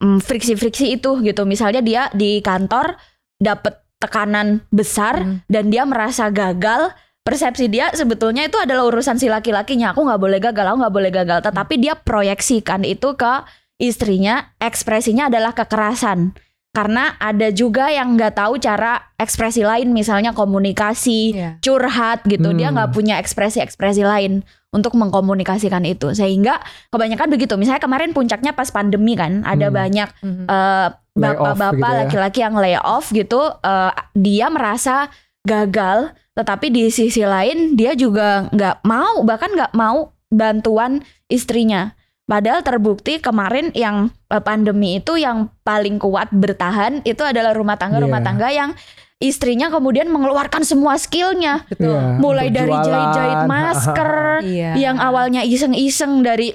[0.00, 1.44] mm, friksi-friksi itu gitu.
[1.44, 2.96] Misalnya dia di kantor
[3.36, 5.38] dapat tekanan besar Hmm.
[5.50, 6.94] dan dia merasa gagal
[7.26, 11.10] persepsi dia sebetulnya itu adalah urusan si laki-lakinya aku nggak boleh gagal aku nggak boleh
[11.12, 13.42] gagal tetapi dia proyeksikan itu ke
[13.82, 16.30] istrinya ekspresinya adalah kekerasan
[16.70, 21.50] karena ada juga yang nggak tahu cara ekspresi lain misalnya komunikasi Iya.
[21.58, 22.76] curhat gitu dia Hmm.
[22.76, 29.16] nggak punya ekspresi-ekspresi lain untuk mengkomunikasikan itu sehingga kebanyakan begitu misalnya kemarin puncaknya pas pandemi
[29.16, 29.76] kan ada Hmm.
[29.76, 30.08] banyak
[31.18, 31.98] Lay off bapak-bapak gitu ya.
[31.98, 35.08] laki-laki yang lay off gitu eh, dia merasa
[35.42, 41.96] gagal tetapi di sisi lain dia juga nggak mau bahkan nggak mau bantuan istrinya
[42.28, 47.98] padahal terbukti kemarin yang eh, pandemi itu yang paling kuat bertahan itu adalah rumah tangga
[47.98, 48.26] rumah Iya.
[48.28, 48.70] tangga yang
[49.18, 51.90] istrinya kemudian mengeluarkan semua skillnya Betul.
[51.90, 52.20] Iya.
[52.20, 52.84] mulai untuk dari jualan.
[52.86, 54.12] jahit-jahit masker
[54.44, 54.70] Iya.
[54.76, 56.54] yang awalnya iseng-iseng dari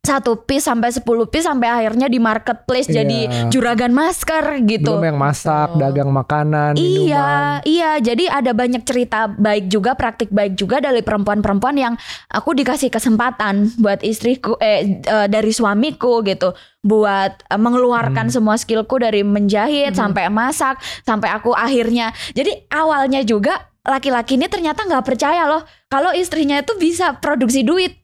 [0.00, 3.04] satu piece sampai 10 piece sampai akhirnya di marketplace Iya.
[3.04, 3.20] jadi
[3.52, 4.96] juragan masker gitu.
[4.96, 5.80] Belum yang masak, Betul.
[5.84, 7.68] dagang makanan, Iya, minuman.
[7.68, 7.90] iya.
[8.00, 11.94] Jadi ada banyak cerita baik juga, praktik baik juga dari perempuan-perempuan yang
[12.26, 18.96] aku dikasih kesempatan buat istriku, eh, eh, dari suamiku gitu, buat eh, mengeluarkan semua skillku
[18.96, 20.08] dari menjahit Hmm.
[20.08, 22.08] sampai masak, sampai aku akhirnya.
[22.32, 28.00] Jadi awalnya juga laki-laki ini ternyata nggak percaya loh kalau istrinya itu bisa produksi duit.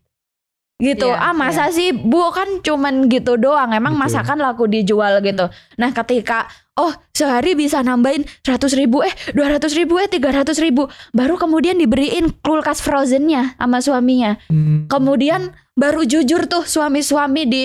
[0.77, 4.03] Gitu, Iya, ah masa sih bu kan cuman gitu doang, emang Betul.
[4.13, 5.49] masakan laku dijual gitu.
[5.81, 6.45] Nah ketika
[6.77, 12.29] oh sehari bisa nambahin 100 ribu eh 200 ribu eh 300 ribu baru kemudian diberiin
[12.45, 14.85] kulkas frozennya sama suaminya Hmm.
[14.85, 17.63] kemudian baru jujur tuh suami-suami di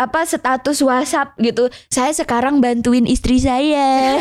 [0.00, 1.68] apa status WhatsApp gitu.
[1.92, 4.16] Saya sekarang bantuin istri saya.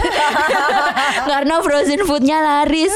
[1.31, 2.91] Karena frozen foodnya laris.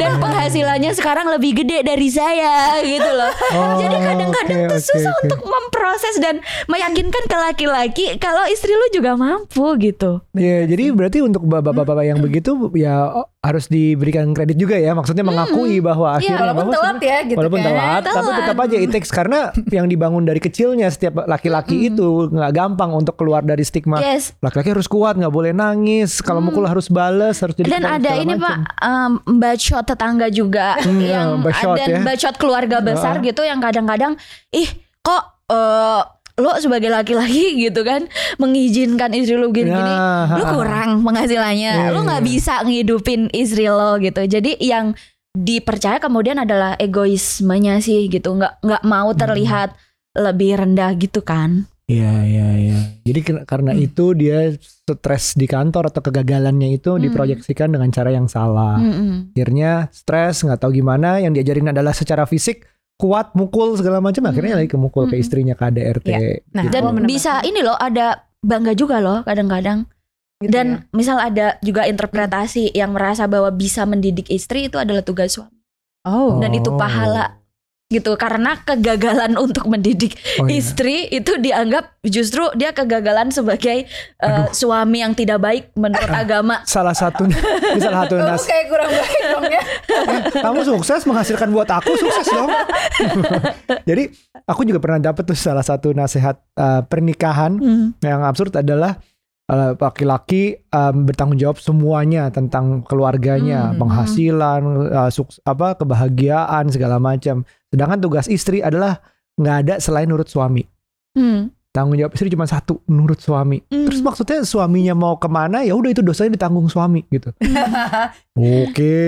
[0.00, 3.32] Dan penghasilannya sekarang lebih gede dari saya gitu loh.
[3.52, 5.20] Oh, jadi kadang-kadang oke, tuh susah oke.
[5.28, 6.40] untuk memproses dan
[6.72, 10.24] meyakinkan ke laki-laki kalau istri lu juga mampu gitu.
[10.32, 14.94] Ya, jadi berarti untuk bapak-bapak yang begitu ya harus diberikan kredit juga ya.
[14.94, 17.66] Maksudnya mengakui bahwa Iya, akhirnya Walaupun bahwa telat ya gitu walaupun kan.
[17.66, 18.38] telat, tapi Telat.
[18.38, 23.14] tetap aja it takes karena yang dibangun dari kecilnya setiap laki-laki itu nggak gampang untuk
[23.14, 23.98] keluar dari stigma.
[23.98, 26.18] yes Laki-laki harus kuat, nggak boleh nangis.
[26.18, 28.46] Kalau mukul harus bales, harus jadi dan ada ini macam.
[28.46, 31.98] pak um, bacot tetangga juga Hmm, yang bacot dan ya.
[32.00, 33.26] bacot keluarga besar Heeh.
[33.26, 34.14] gitu yang kadang-kadang
[34.50, 36.02] ih kok eh,
[36.36, 42.02] lo sebagai laki-laki gitu kan mengizinkan istri lu gini-gini Ya, lu kurang penghasilannya Iya, lu
[42.02, 42.28] nggak iya.
[42.28, 44.96] bisa ngidupin istri lo gitu jadi yang
[45.32, 49.20] dipercaya kemudian adalah egoismenya sih gitu nggak nggak mau Hmm.
[49.20, 49.76] terlihat
[50.14, 52.78] lebih rendah gitu kan Iya iya iya.
[53.04, 53.84] Jadi karena Hmm.
[53.84, 57.02] itu dia stres di kantor atau kegagalannya itu Hmm.
[57.04, 58.78] diproyeksikan dengan cara yang salah.
[58.80, 59.34] Mm-mm.
[59.34, 61.20] Akhirnya stres nggak tahu gimana.
[61.20, 62.64] Yang diajarin adalah secara fisik
[63.02, 64.22] kuat mukul segala macam.
[64.24, 64.60] Akhirnya Hmm.
[64.62, 65.24] lagi kemukul ke Hmm.
[65.26, 66.06] istrinya KDRT.
[66.06, 66.20] Iya.
[66.54, 66.72] Nah, gitu.
[66.72, 69.90] dan bisa ini loh ada bangga juga loh kadang-kadang
[70.42, 70.78] Gitu Dan ya.
[70.90, 75.54] misal ada juga interpretasi yang merasa bahwa bisa mendidik istri itu adalah tugas suami
[76.02, 76.42] Oh.
[76.42, 77.38] dan itu pahala
[77.92, 80.58] gitu karena kegagalan untuk mendidik Oh, iya.
[80.58, 83.84] istri itu dianggap justru dia kegagalan sebagai
[84.18, 86.64] uh, suami yang tidak baik menurut agama.
[86.66, 87.36] Salah satu ini
[87.78, 88.42] salah satu Kamu nas.
[88.42, 89.62] kayak kurang baik dong ya.
[90.40, 92.48] Kamu sukses menghasilkan buat aku sukses dong.
[93.84, 94.08] Jadi
[94.42, 97.92] aku juga pernah dapat tuh salah satu nasihat uh, pernikahan Hmm.
[98.00, 98.96] yang absurd adalah
[99.52, 103.78] laki-laki um, bertanggung jawab semuanya tentang keluarganya, Hmm.
[103.78, 107.44] penghasilan, uh, suks- apa kebahagiaan segala macam.
[107.72, 109.00] Sedangkan tugas istri adalah
[109.34, 110.60] nggak ada selain nurut suami.
[111.16, 111.48] Hmm.
[111.72, 113.64] Tanggung jawab istri cuma satu, nurut suami.
[113.64, 113.88] Hmm.
[113.88, 117.32] Terus maksudnya suaminya mau ke mana ya udah itu dosanya ditanggung suami gitu.
[118.60, 119.00] Oke.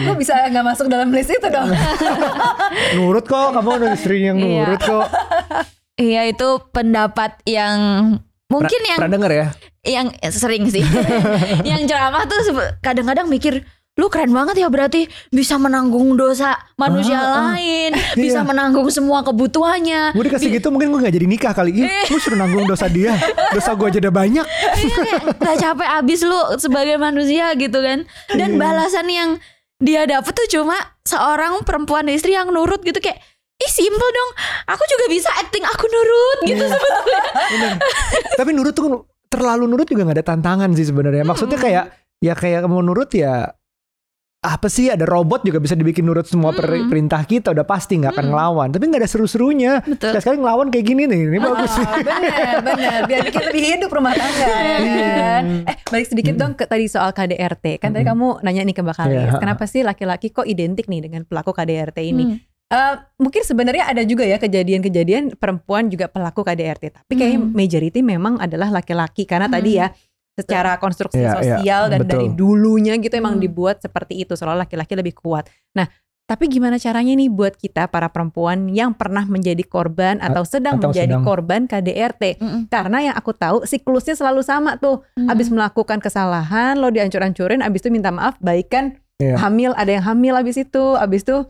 [0.00, 1.68] Aku bisa nggak masuk dalam list itu dong.
[2.96, 4.64] nurut kok, kamu ada istri yang Iya.
[4.64, 5.06] nurut kok.
[5.96, 7.76] Iya itu pendapat yang
[8.48, 9.46] mungkin yang Pernah denger ya?
[9.84, 10.80] yang sering sih.
[11.68, 12.40] yang ceramah tuh
[12.80, 17.32] kadang-kadang mikir lu keren banget ya berarti bisa menanggung dosa manusia Ah, ah.
[17.50, 18.44] lain, bisa Iya.
[18.44, 20.12] menanggung semua kebutuhannya.
[20.12, 23.16] Gue dikasih gitu mungkin gue gak jadi nikah kali Ih, Lu suruh nanggung dosa dia
[23.56, 24.44] Dosa gue aja udah banyak
[24.76, 28.04] Iya, kayak gak capek abis lu sebagai manusia gitu kan.
[28.30, 28.60] Dan Iya.
[28.60, 29.30] balasan yang
[29.76, 33.16] dia dapet tuh cuma seorang perempuan istri yang nurut gitu kayak
[33.56, 34.30] Ih simple dong,
[34.66, 36.68] aku juga bisa acting aku nurut gitu Iya.
[36.70, 37.20] sebetulnya.
[38.38, 38.86] Tapi nurut tuh
[39.26, 41.24] terlalu nurut juga gak ada tantangan sih sebenarnya.
[41.24, 41.84] Maksudnya kayak
[42.18, 43.56] ya kayak mau nurut ya
[44.48, 46.86] apa sih ada robot juga bisa dibikin nurut semua per- Mm-mm.
[46.86, 48.68] perintah kita udah pasti nggak akan ngelawan.
[48.70, 49.82] Tapi nggak ada seru-serunya.
[49.82, 50.14] Betul.
[50.14, 51.82] Sekali-sekali ngelawan kayak gini nih, ini bagus sih.
[51.82, 56.52] Ah, bener bener biar bikin lebih hidup rumah tangga ya kan eh balik sedikit dong
[56.52, 59.38] ke tadi soal KDRT kan tadi kamu nanya nih ke Mbak Kalis Iya.
[59.38, 62.38] kenapa sih laki-laki kok identik nih dengan pelaku KDRT ini Hmm.
[62.66, 67.50] Eh, mungkin sebenarnya ada juga ya kejadian-kejadian perempuan juga pelaku KDRT tapi kayak Hmm.
[67.52, 69.86] majority memang adalah laki-laki karena tadi ya
[70.36, 72.12] secara konstruksi Iya, iya, sosial dan betul.
[72.12, 73.44] dari dulunya gitu emang Hmm.
[73.44, 75.48] dibuat seperti itu seolah laki-laki lebih kuat.
[75.72, 75.88] Nah,
[76.26, 80.90] tapi gimana caranya nih buat kita para perempuan yang pernah menjadi korban atau sedang atau
[80.90, 81.24] menjadi sedang.
[81.24, 82.42] korban KDRT?
[82.42, 82.62] Mm-mm.
[82.66, 85.06] Karena yang aku tahu siklusnya selalu sama tuh.
[85.14, 85.30] Hmm.
[85.30, 89.38] Abis melakukan kesalahan, lo dihancur-hancurin, abis itu minta maaf, baikan, Iya.
[89.38, 91.46] hamil, ada yang hamil abis itu, abis itu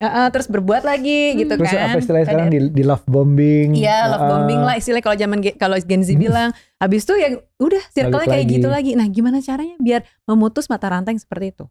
[0.00, 1.92] uh, uh, terus berbuat lagi gitu Terus kan.
[1.92, 3.76] apa istilahnya sekarang di, di love bombing.
[3.76, 6.50] Iya, love bombing lah istilahnya kalau zaman kalau Gen Z bilang.
[6.80, 7.28] Habis itu ya
[7.60, 8.56] udah circle-nya Balik kayak lagi.
[8.56, 8.90] gitu lagi.
[8.96, 11.64] Nah, gimana caranya biar memutus mata rantai yang seperti itu?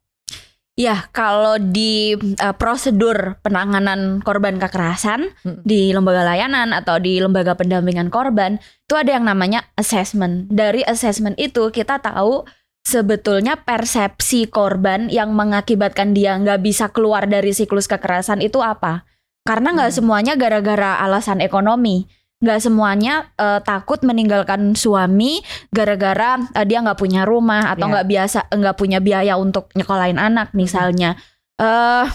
[0.79, 5.59] Ya, kalau di uh, prosedur penanganan korban kekerasan Mm.
[5.67, 8.55] di lembaga layanan atau di lembaga pendampingan korban,
[8.87, 10.47] itu ada yang namanya assessment.
[10.47, 12.47] Dari assessment itu kita tahu
[12.89, 19.05] sebetulnya persepsi korban yang mengakibatkan dia nggak bisa keluar dari siklus kekerasan itu apa?
[19.45, 19.97] Karena nggak Hmm.
[20.01, 22.09] semuanya gara-gara alasan ekonomi.
[22.41, 27.91] Nggak semuanya eh, takut meninggalkan suami gara-gara eh, dia nggak punya rumah atau Iya.
[27.93, 31.13] nggak biasa nggak punya biaya untuk nyekolahin anak misalnya.
[31.59, 32.07] eh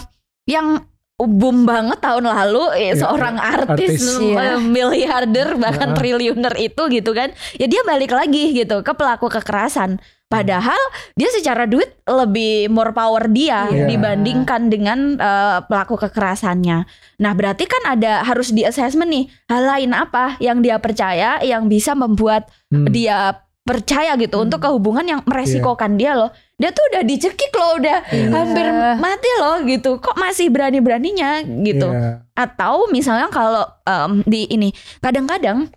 [0.49, 0.81] yang
[1.17, 4.19] boom banget tahun lalu eh, Iya, seorang artis, artis.
[4.19, 4.59] Iya.
[4.59, 5.97] miliarder bahkan Heeh.
[5.97, 7.31] triliuner itu gitu kan.
[7.55, 10.03] Ya dia balik lagi gitu ke pelaku kekerasan.
[10.25, 10.75] Padahal
[11.13, 13.87] dia secara duit lebih more power dia Iya.
[13.87, 16.83] dibandingkan dengan eh, pelaku kekerasannya.
[17.15, 21.71] Nah, berarti kan ada harus di assessment nih hal lain apa yang dia percaya yang
[21.71, 22.91] bisa membuat Hmm.
[22.91, 24.45] dia percaya gitu Hmm.
[24.47, 26.29] untuk ke hubungan yang meresikokan dia loh.
[26.55, 28.29] Dia tuh udah dicekik loh, udah Iya.
[28.31, 29.97] hampir mati loh gitu.
[29.97, 31.89] Kok masih berani-beraninya gitu.
[31.89, 32.23] Iya.
[32.37, 34.69] Atau misalnya kalau em, di ini
[35.01, 35.67] kadang-kadang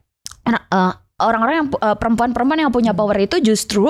[0.46, 3.00] eh, orang-orang yang eh, perempuan-perempuan yang punya Hmm.
[3.00, 3.88] power itu justru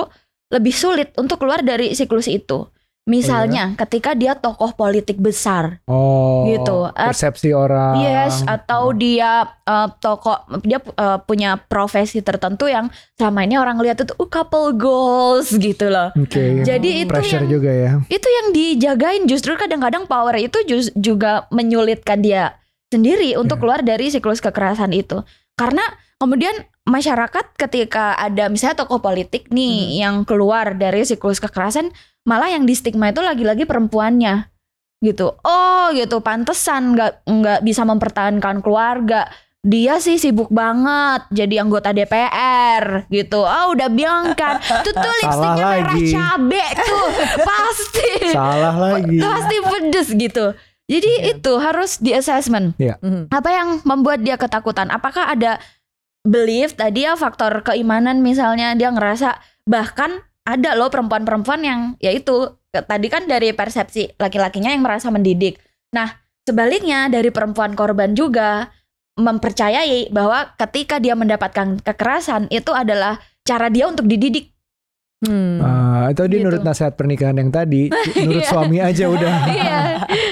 [0.49, 2.65] lebih sulit untuk keluar dari siklus itu.
[3.03, 6.77] Misalnya ketika dia tokoh politik besar, Oh, Gitu.
[6.91, 7.97] Persepsi orang.
[7.99, 13.99] yes, atau dia eh, tokoh dia eh, punya profesi tertentu yang selama ini orang lihat
[13.99, 16.13] itu uh, couple goals gitu loh.
[16.13, 16.61] Oke.
[16.61, 17.91] Jadi itu Pressure yang juga ya.
[18.05, 20.61] itu yang dijagain justru kadang-kadang power itu
[20.93, 22.57] juga menyulitkan dia
[22.87, 23.61] sendiri untuk Ya.
[23.61, 25.21] keluar dari siklus kekerasan itu
[25.53, 25.81] karena
[26.15, 26.53] kemudian
[26.89, 31.93] masyarakat ketika ada misalnya tokoh politik nih yang keluar dari siklus kekerasan
[32.25, 34.49] malah yang di stigma itu lagi-lagi perempuannya.
[34.99, 35.31] Gitu.
[35.31, 36.19] Oh gitu.
[36.19, 39.29] Pantesan nggak nggak bisa mempertahankan keluarga.
[39.59, 43.39] Dia sih sibuk banget jadi anggota DPR gitu.
[43.39, 47.07] Oh udah bilang kan itu tuh lipstiknya merah cabe tuh.
[47.49, 48.11] Pasti.
[48.31, 49.17] Salah lagi.
[49.19, 50.45] pasti pedes gitu.
[50.89, 51.37] Jadi Iya.
[51.37, 53.29] itu harus di assessment Mhm.
[53.29, 54.89] apa yang membuat dia ketakutan?
[54.89, 55.61] Apakah ada
[56.23, 63.07] belief tadi ya faktor keimanan misalnya dia ngerasa bahkan ada loh perempuan-perempuan yang yaitu tadi
[63.07, 65.57] kan dari persepsi laki-lakinya yang merasa mendidik
[65.89, 68.69] nah sebaliknya dari perempuan korban juga
[69.15, 74.51] mempercayai bahwa ketika dia mendapatkan kekerasan itu adalah cara dia untuk dididik
[75.19, 75.59] Hmm.
[75.59, 76.47] Ah, itu dia Gitu.
[76.47, 77.91] nurut nasihat pernikahan yang tadi,
[78.23, 78.51] nurut Iya.
[78.55, 79.35] suami aja udah.
[79.51, 79.79] iya,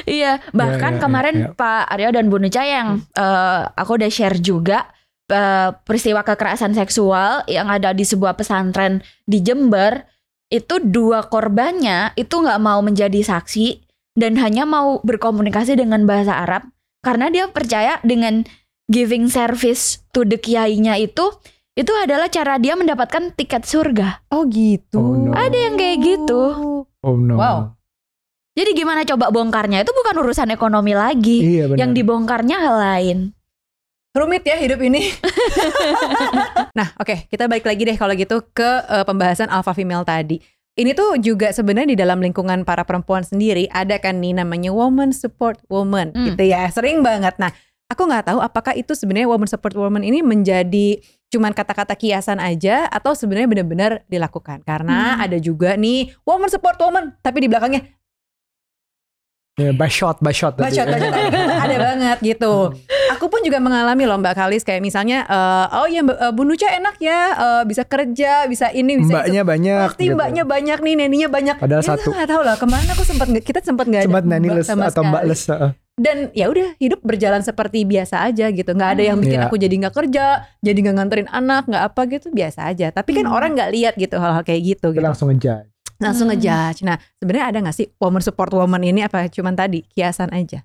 [0.08, 0.32] iya.
[0.56, 1.52] Bahkan iya, kemarin iya.
[1.52, 4.88] Pak Aryo dan Bu Nuca yang eh, aku udah share juga
[5.32, 10.08] eh, peristiwa kekerasan seksual yang ada di sebuah pesantren di Jember
[10.48, 13.84] itu dua korbannya itu nggak mau menjadi saksi
[14.16, 16.72] dan hanya mau berkomunikasi dengan bahasa Arab
[17.04, 18.48] karena dia percaya dengan
[18.88, 21.36] giving service to the kiainya itu
[21.78, 24.26] itu adalah cara dia mendapatkan tiket surga.
[24.34, 24.98] Oh gitu.
[24.98, 25.32] Oh, no.
[25.38, 26.42] Ada yang kayak gitu.
[26.90, 27.38] Oh no.
[27.38, 27.78] Wow.
[28.58, 31.38] Jadi gimana coba bongkarnya itu bukan urusan ekonomi lagi.
[31.46, 31.78] Iya benar.
[31.78, 33.18] yang dibongkarnya hal lain.
[34.18, 35.14] Rumit ya hidup ini.
[36.78, 40.42] nah, oke, kita balik lagi deh kalau gitu ke eh, pembahasan alpha female tadi.
[40.74, 45.10] Ini tuh juga sebenarnya di dalam lingkungan para perempuan sendiri ada kan nih namanya woman
[45.10, 46.34] support woman Hmm.
[46.34, 46.70] gitu ya.
[46.70, 47.34] Sering banget.
[47.38, 47.50] Nah,
[47.90, 52.88] aku nggak tahu apakah itu sebenarnya woman support woman ini menjadi cuman kata-kata kiasan aja
[52.88, 54.62] atau sebenarnya benar-benar dilakukan.
[54.62, 55.26] Karena Hmm.
[55.26, 57.82] ada juga nih woman support woman tapi di belakangnya
[59.58, 60.54] Ya, by shot, by shot.
[60.54, 60.70] tadi.
[60.70, 62.78] Bacot, bacot tadi kan ada banget gitu.
[63.10, 66.46] Aku pun juga mengalami loh Mbak Kalis kayak misalnya eh, oh ya Mbak eh, Bu
[66.46, 69.50] Nuca enak ya eh, bisa kerja, bisa ini, bisa Mbaknya itu.
[69.50, 69.88] banyak.
[69.90, 70.14] Pasti gitu.
[70.14, 71.56] mbaknya banyak nih, neninya banyak.
[71.58, 72.10] Padahal Kita satu.
[72.14, 75.02] nggak tahu lah ke mana aku sempat kita sempat nggak ada Sempat mbak les atau
[75.04, 75.42] mbak les.
[75.50, 75.72] heeh.
[75.98, 78.70] Dan ya udah hidup berjalan seperti biasa aja gitu.
[78.70, 79.50] nggak ada yang bikin Iya.
[79.50, 80.26] aku jadi nggak kerja,
[80.62, 82.94] jadi nggak nganterin anak, nggak apa gitu biasa aja.
[82.94, 83.34] Tapi kan Hmm.
[83.34, 84.88] orang nggak lihat gitu hal-hal kayak gitu.
[84.88, 85.08] Kita gitu.
[85.10, 85.74] langsung ngejudge.
[85.98, 86.38] Langsung Hmm.
[86.38, 86.86] ngejudge.
[86.86, 90.62] Nah sebenarnya ada nggak sih woman support woman ini apa cuman tadi kiasan aja?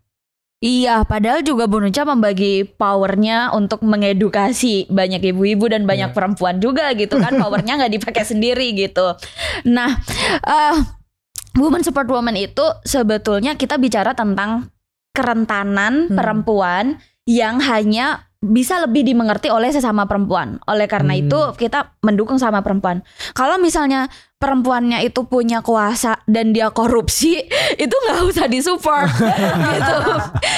[0.62, 6.14] Iya, padahal juga Bu Nuca membagi powernya untuk mengedukasi banyak ibu-ibu dan banyak Iya.
[6.14, 7.34] perempuan juga gitu kan.
[7.42, 9.18] Powernya nggak dipakai sendiri gitu.
[9.66, 9.90] Nah,
[10.38, 10.74] eh
[11.58, 14.70] woman support woman itu sebetulnya kita bicara tentang
[15.10, 16.14] kerentanan Hmm.
[16.14, 16.84] perempuan
[17.26, 20.58] yang hanya bisa lebih dimengerti oleh sesama perempuan.
[20.66, 21.22] Oleh karena Hmm.
[21.22, 23.06] itu kita mendukung sama perempuan.
[23.38, 24.10] Kalau misalnya
[24.42, 27.38] perempuannya itu punya kuasa dan dia korupsi,
[27.86, 29.06] itu nggak usah disupport
[29.78, 29.96] gitu.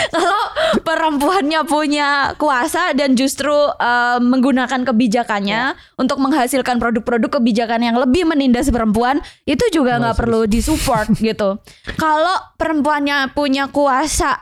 [0.09, 0.42] Kalau
[0.81, 8.73] perempuannya punya kuasa dan justru eh, menggunakan kebijakannya untuk menghasilkan produk-produk kebijakan yang lebih menindas
[8.73, 11.61] perempuan, itu juga Nggak perlu disupport gitu.
[12.01, 14.40] Kalau perempuannya punya kuasa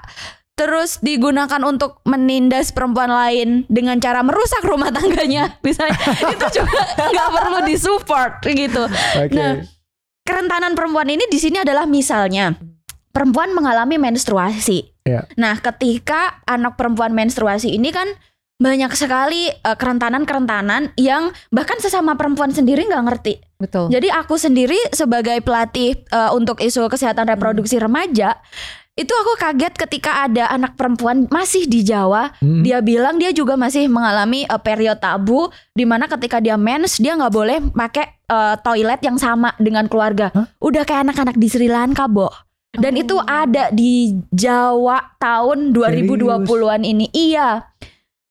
[0.63, 5.99] terus digunakan untuk menindas perempuan lain dengan cara merusak rumah tangganya misalnya
[6.31, 8.87] itu juga nggak perlu disupport gitu
[9.19, 9.35] Oke.
[9.35, 9.59] Nah,
[10.23, 12.55] kerentanan perempuan ini di sini adalah misalnya
[13.11, 15.03] perempuan mengalami menstruasi.
[15.05, 15.27] Ya.
[15.35, 18.07] Nah, ketika anak perempuan menstruasi ini kan
[18.63, 23.35] banyak sekali eh, kerentanan-kerentanan yang bahkan sesama perempuan sendiri nggak ngerti.
[23.59, 23.91] Betul.
[23.91, 28.39] Jadi aku sendiri sebagai pelatih eh, untuk isu kesehatan reproduksi remaja
[28.93, 32.61] itu aku kaget ketika ada anak perempuan masih di Jawa Hmm.
[32.61, 37.17] dia bilang dia juga masih mengalami uh, period tabu di mana ketika dia mens dia
[37.17, 40.29] nggak boleh pakai uh, toilet yang sama dengan keluarga.
[40.37, 40.45] Hah?
[40.61, 42.29] Udah kayak anak-anak di Sri Lanka, Bo.
[42.73, 43.25] Dan itu Oh.
[43.25, 47.09] ada di Jawa tahun 2020-an ini.
[47.13, 47.69] Iya.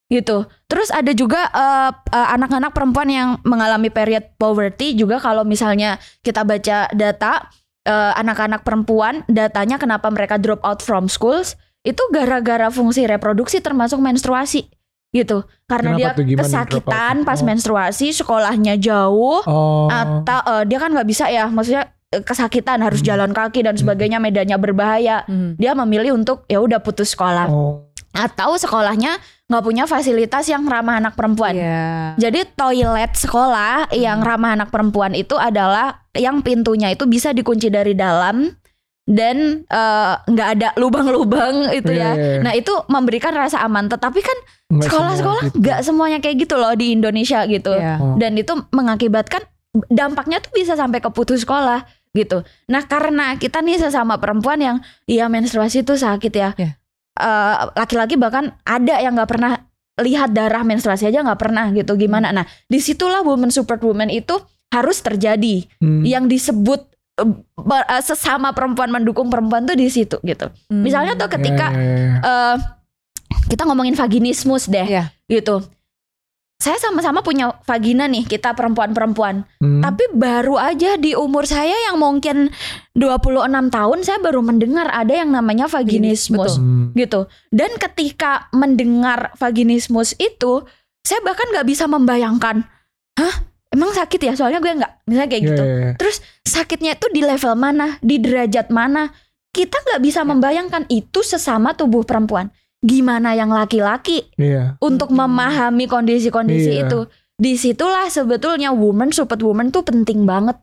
[0.09, 0.43] Gitu.
[0.65, 6.41] Terus ada juga uh, uh, anak-anak perempuan yang mengalami period poverty juga kalau misalnya kita
[6.43, 7.47] baca data
[7.83, 13.97] uh, anak-anak perempuan datanya kenapa mereka drop out from schools itu gara-gara fungsi reproduksi termasuk
[13.97, 14.69] menstruasi
[15.11, 17.45] gitu karena Kenapa dia kesakitan pas Oh.
[17.45, 19.91] menstruasi sekolahnya jauh Oh.
[19.91, 23.09] atau eh, dia kan nggak bisa ya maksudnya eh, kesakitan harus Hmm.
[23.11, 23.81] jalan kaki dan Hmm.
[23.83, 25.59] sebagainya medannya berbahaya Hmm.
[25.59, 27.90] dia memilih untuk ya udah putus sekolah Oh.
[28.11, 29.15] Atau sekolahnya
[29.47, 32.15] nggak punya fasilitas yang ramah anak perempuan Iya.
[32.15, 37.91] jadi toilet sekolah yang ramah anak perempuan itu adalah yang pintunya itu bisa dikunci dari
[37.91, 38.51] dalam
[39.03, 42.11] dan eh, nggak ada lubang-lubang itu Iya, ya.
[42.15, 42.39] iya.
[42.39, 43.89] Nah itu memberikan rasa aman.
[43.89, 44.37] Tetapi kan
[44.71, 45.57] Nggak sekolah-sekolah gitu.
[45.57, 47.73] nggak semuanya kayak gitu loh di Indonesia gitu.
[47.75, 47.97] Iya.
[47.99, 48.15] Oh.
[48.15, 49.41] Dan itu mengakibatkan
[49.89, 52.45] dampaknya tuh bisa sampai ke putus sekolah gitu.
[52.69, 56.49] Nah karena kita nih sesama perempuan yang iya menstruasi itu sakit ya.
[56.55, 56.77] Iya.
[57.11, 59.59] Eh, laki-laki bahkan ada yang nggak pernah
[59.99, 62.31] lihat darah menstruasi aja nggak pernah gitu gimana.
[62.31, 64.39] Nah di situlah woman support woman itu
[64.71, 65.67] harus terjadi.
[65.83, 66.07] Hmm.
[66.07, 66.79] Yang disebut
[67.19, 70.47] eh, sesama perempuan mendukung perempuan tuh di situ gitu.
[70.71, 70.81] Hmm.
[70.87, 72.17] Misalnya tuh ketika Ya, ya, ya.
[72.23, 72.55] eh,
[73.51, 75.11] kita ngomongin vaginismus deh Iya.
[75.27, 75.67] gitu.
[76.61, 79.49] Saya sama-sama punya vagina nih kita perempuan-perempuan.
[79.57, 79.81] Hmm.
[79.81, 82.53] Tapi baru aja di umur saya yang mungkin
[82.93, 86.61] 26 tahun saya baru mendengar ada yang namanya vaginismus.
[86.61, 86.93] Hmm.
[86.93, 87.25] gitu.
[87.49, 90.61] Dan ketika mendengar vaginismus itu
[91.01, 92.61] saya bahkan nggak bisa membayangkan,
[93.17, 93.35] hah
[93.73, 94.33] emang sakit ya?
[94.37, 95.63] Soalnya gue nggak, misalnya kayak Ya, gitu.
[95.65, 95.91] ya, ya.
[95.97, 99.09] Terus sakitnya itu di level mana, di derajat mana?
[99.49, 102.53] Kita nggak bisa membayangkan itu sesama tubuh perempuan.
[102.81, 104.75] Gimana yang laki-laki Iya.
[104.81, 106.89] untuk memahami kondisi-kondisi Iya.
[106.89, 106.99] itu?
[107.37, 110.57] Di situlah sebetulnya woman support woman tuh penting banget.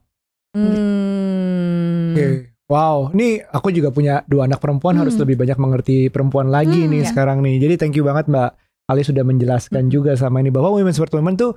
[0.54, 2.14] Hmm.
[2.14, 2.26] Oke.
[2.68, 5.06] Wow, nih aku juga punya dua anak perempuan Hmm.
[5.06, 7.08] harus lebih banyak mengerti perempuan lagi Hmm, nih ya.
[7.08, 7.56] sekarang nih.
[7.58, 8.50] Jadi thank you banget Mbak
[8.88, 9.92] Ali sudah menjelaskan Hmm.
[9.92, 11.54] juga sama ini bahwa women support women tuh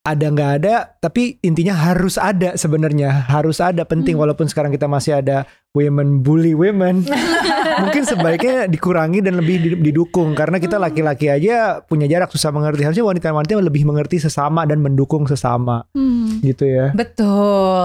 [0.00, 4.24] ada nggak ada, tapi intinya harus ada sebenarnya harus ada penting Hmm.
[4.24, 7.04] walaupun sekarang kita masih ada women bully women.
[7.82, 10.84] Mungkin sebaiknya dikurangi dan lebih di- didukung karena kita Hmm.
[10.84, 12.82] laki-laki aja punya jarak susah mengerti.
[12.82, 16.40] Harusnya wanita-wanita lebih mengerti sesama dan mendukung sesama Hmm.
[16.40, 16.90] gitu ya.
[16.90, 17.28] Betul.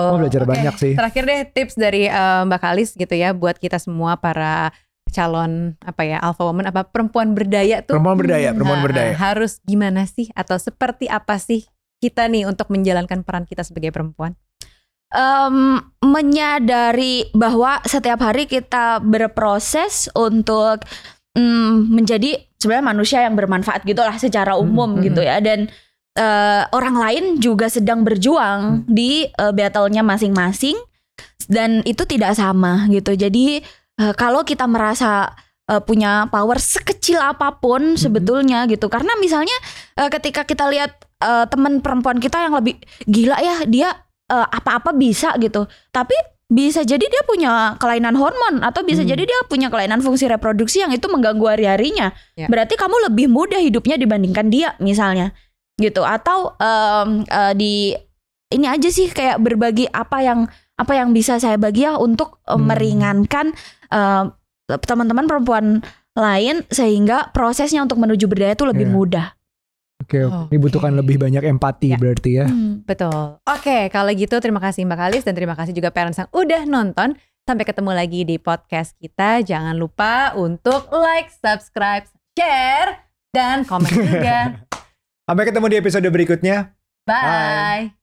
[0.08, 0.94] Oh, belajar Oke, banyak sih.
[0.96, 4.72] Terakhir deh tips dari eh, Mbak Kalis gitu ya buat kita semua para
[5.12, 9.14] calon apa ya alpha woman apa perempuan berdaya tuh Perempuan berdaya, perempuan Nah, berdaya.
[9.14, 11.68] harus gimana sih atau seperti apa sih
[12.04, 14.36] kita nih untuk menjalankan peran kita sebagai perempuan?
[15.14, 20.84] Em, menyadari bahwa setiap hari kita berproses untuk
[21.38, 25.40] mm, menjadi sebenarnya manusia yang bermanfaat gitulah secara umum Hmm, gitu ya.
[25.40, 25.72] Dan
[26.18, 30.76] eh, orang lain juga sedang berjuang di eh, battle-nya masing-masing
[31.48, 33.14] dan itu tidak sama gitu.
[33.14, 33.62] Jadi
[34.02, 35.30] eh, kalau kita merasa
[35.70, 38.88] eh, punya power sekecil apa pun sebetulnya gitu.
[38.92, 39.56] Karena misalnya
[40.00, 40.92] eh, ketika kita lihat
[41.22, 43.90] eh, teman perempuan kita yang lebih gila ya, dia
[44.32, 45.68] eh, apa-apa bisa gitu.
[45.92, 46.16] Tapi
[46.54, 49.10] bisa jadi dia punya kelainan hormon atau bisa Hmm.
[49.10, 52.14] jadi dia punya kelainan fungsi reproduksi yang itu mengganggu hari-harinya.
[52.38, 52.46] Ya.
[52.46, 55.34] Berarti kamu lebih mudah hidupnya dibandingkan dia misalnya.
[55.82, 57.74] Gitu atau em, eh, di
[58.54, 60.46] ini aja sih kayak berbagi apa yang
[60.78, 62.70] apa yang bisa saya bagi ya untuk Hmm.
[62.70, 63.58] meringankan
[64.66, 65.66] teman-teman perempuan
[66.14, 68.94] lain sehingga prosesnya untuk menuju berdaya itu lebih Iya.
[68.94, 69.28] mudah.
[70.04, 70.36] Oke, oke.
[70.36, 70.52] Oke.
[70.52, 71.98] dibutuhkan lebih banyak empati Ya.
[71.98, 72.46] berarti ya.
[72.46, 72.84] Hmm.
[72.84, 73.40] Betul.
[73.40, 77.16] Oke, kalau gitu terima kasih Mbak Kalis dan terima kasih juga parents yang udah nonton.
[77.44, 79.44] Sampai ketemu lagi di podcast kita.
[79.44, 84.64] Jangan lupa untuk like, subscribe, share, dan komen juga.
[85.28, 86.72] Sampai ketemu di episode berikutnya.
[87.04, 88.03] Bye.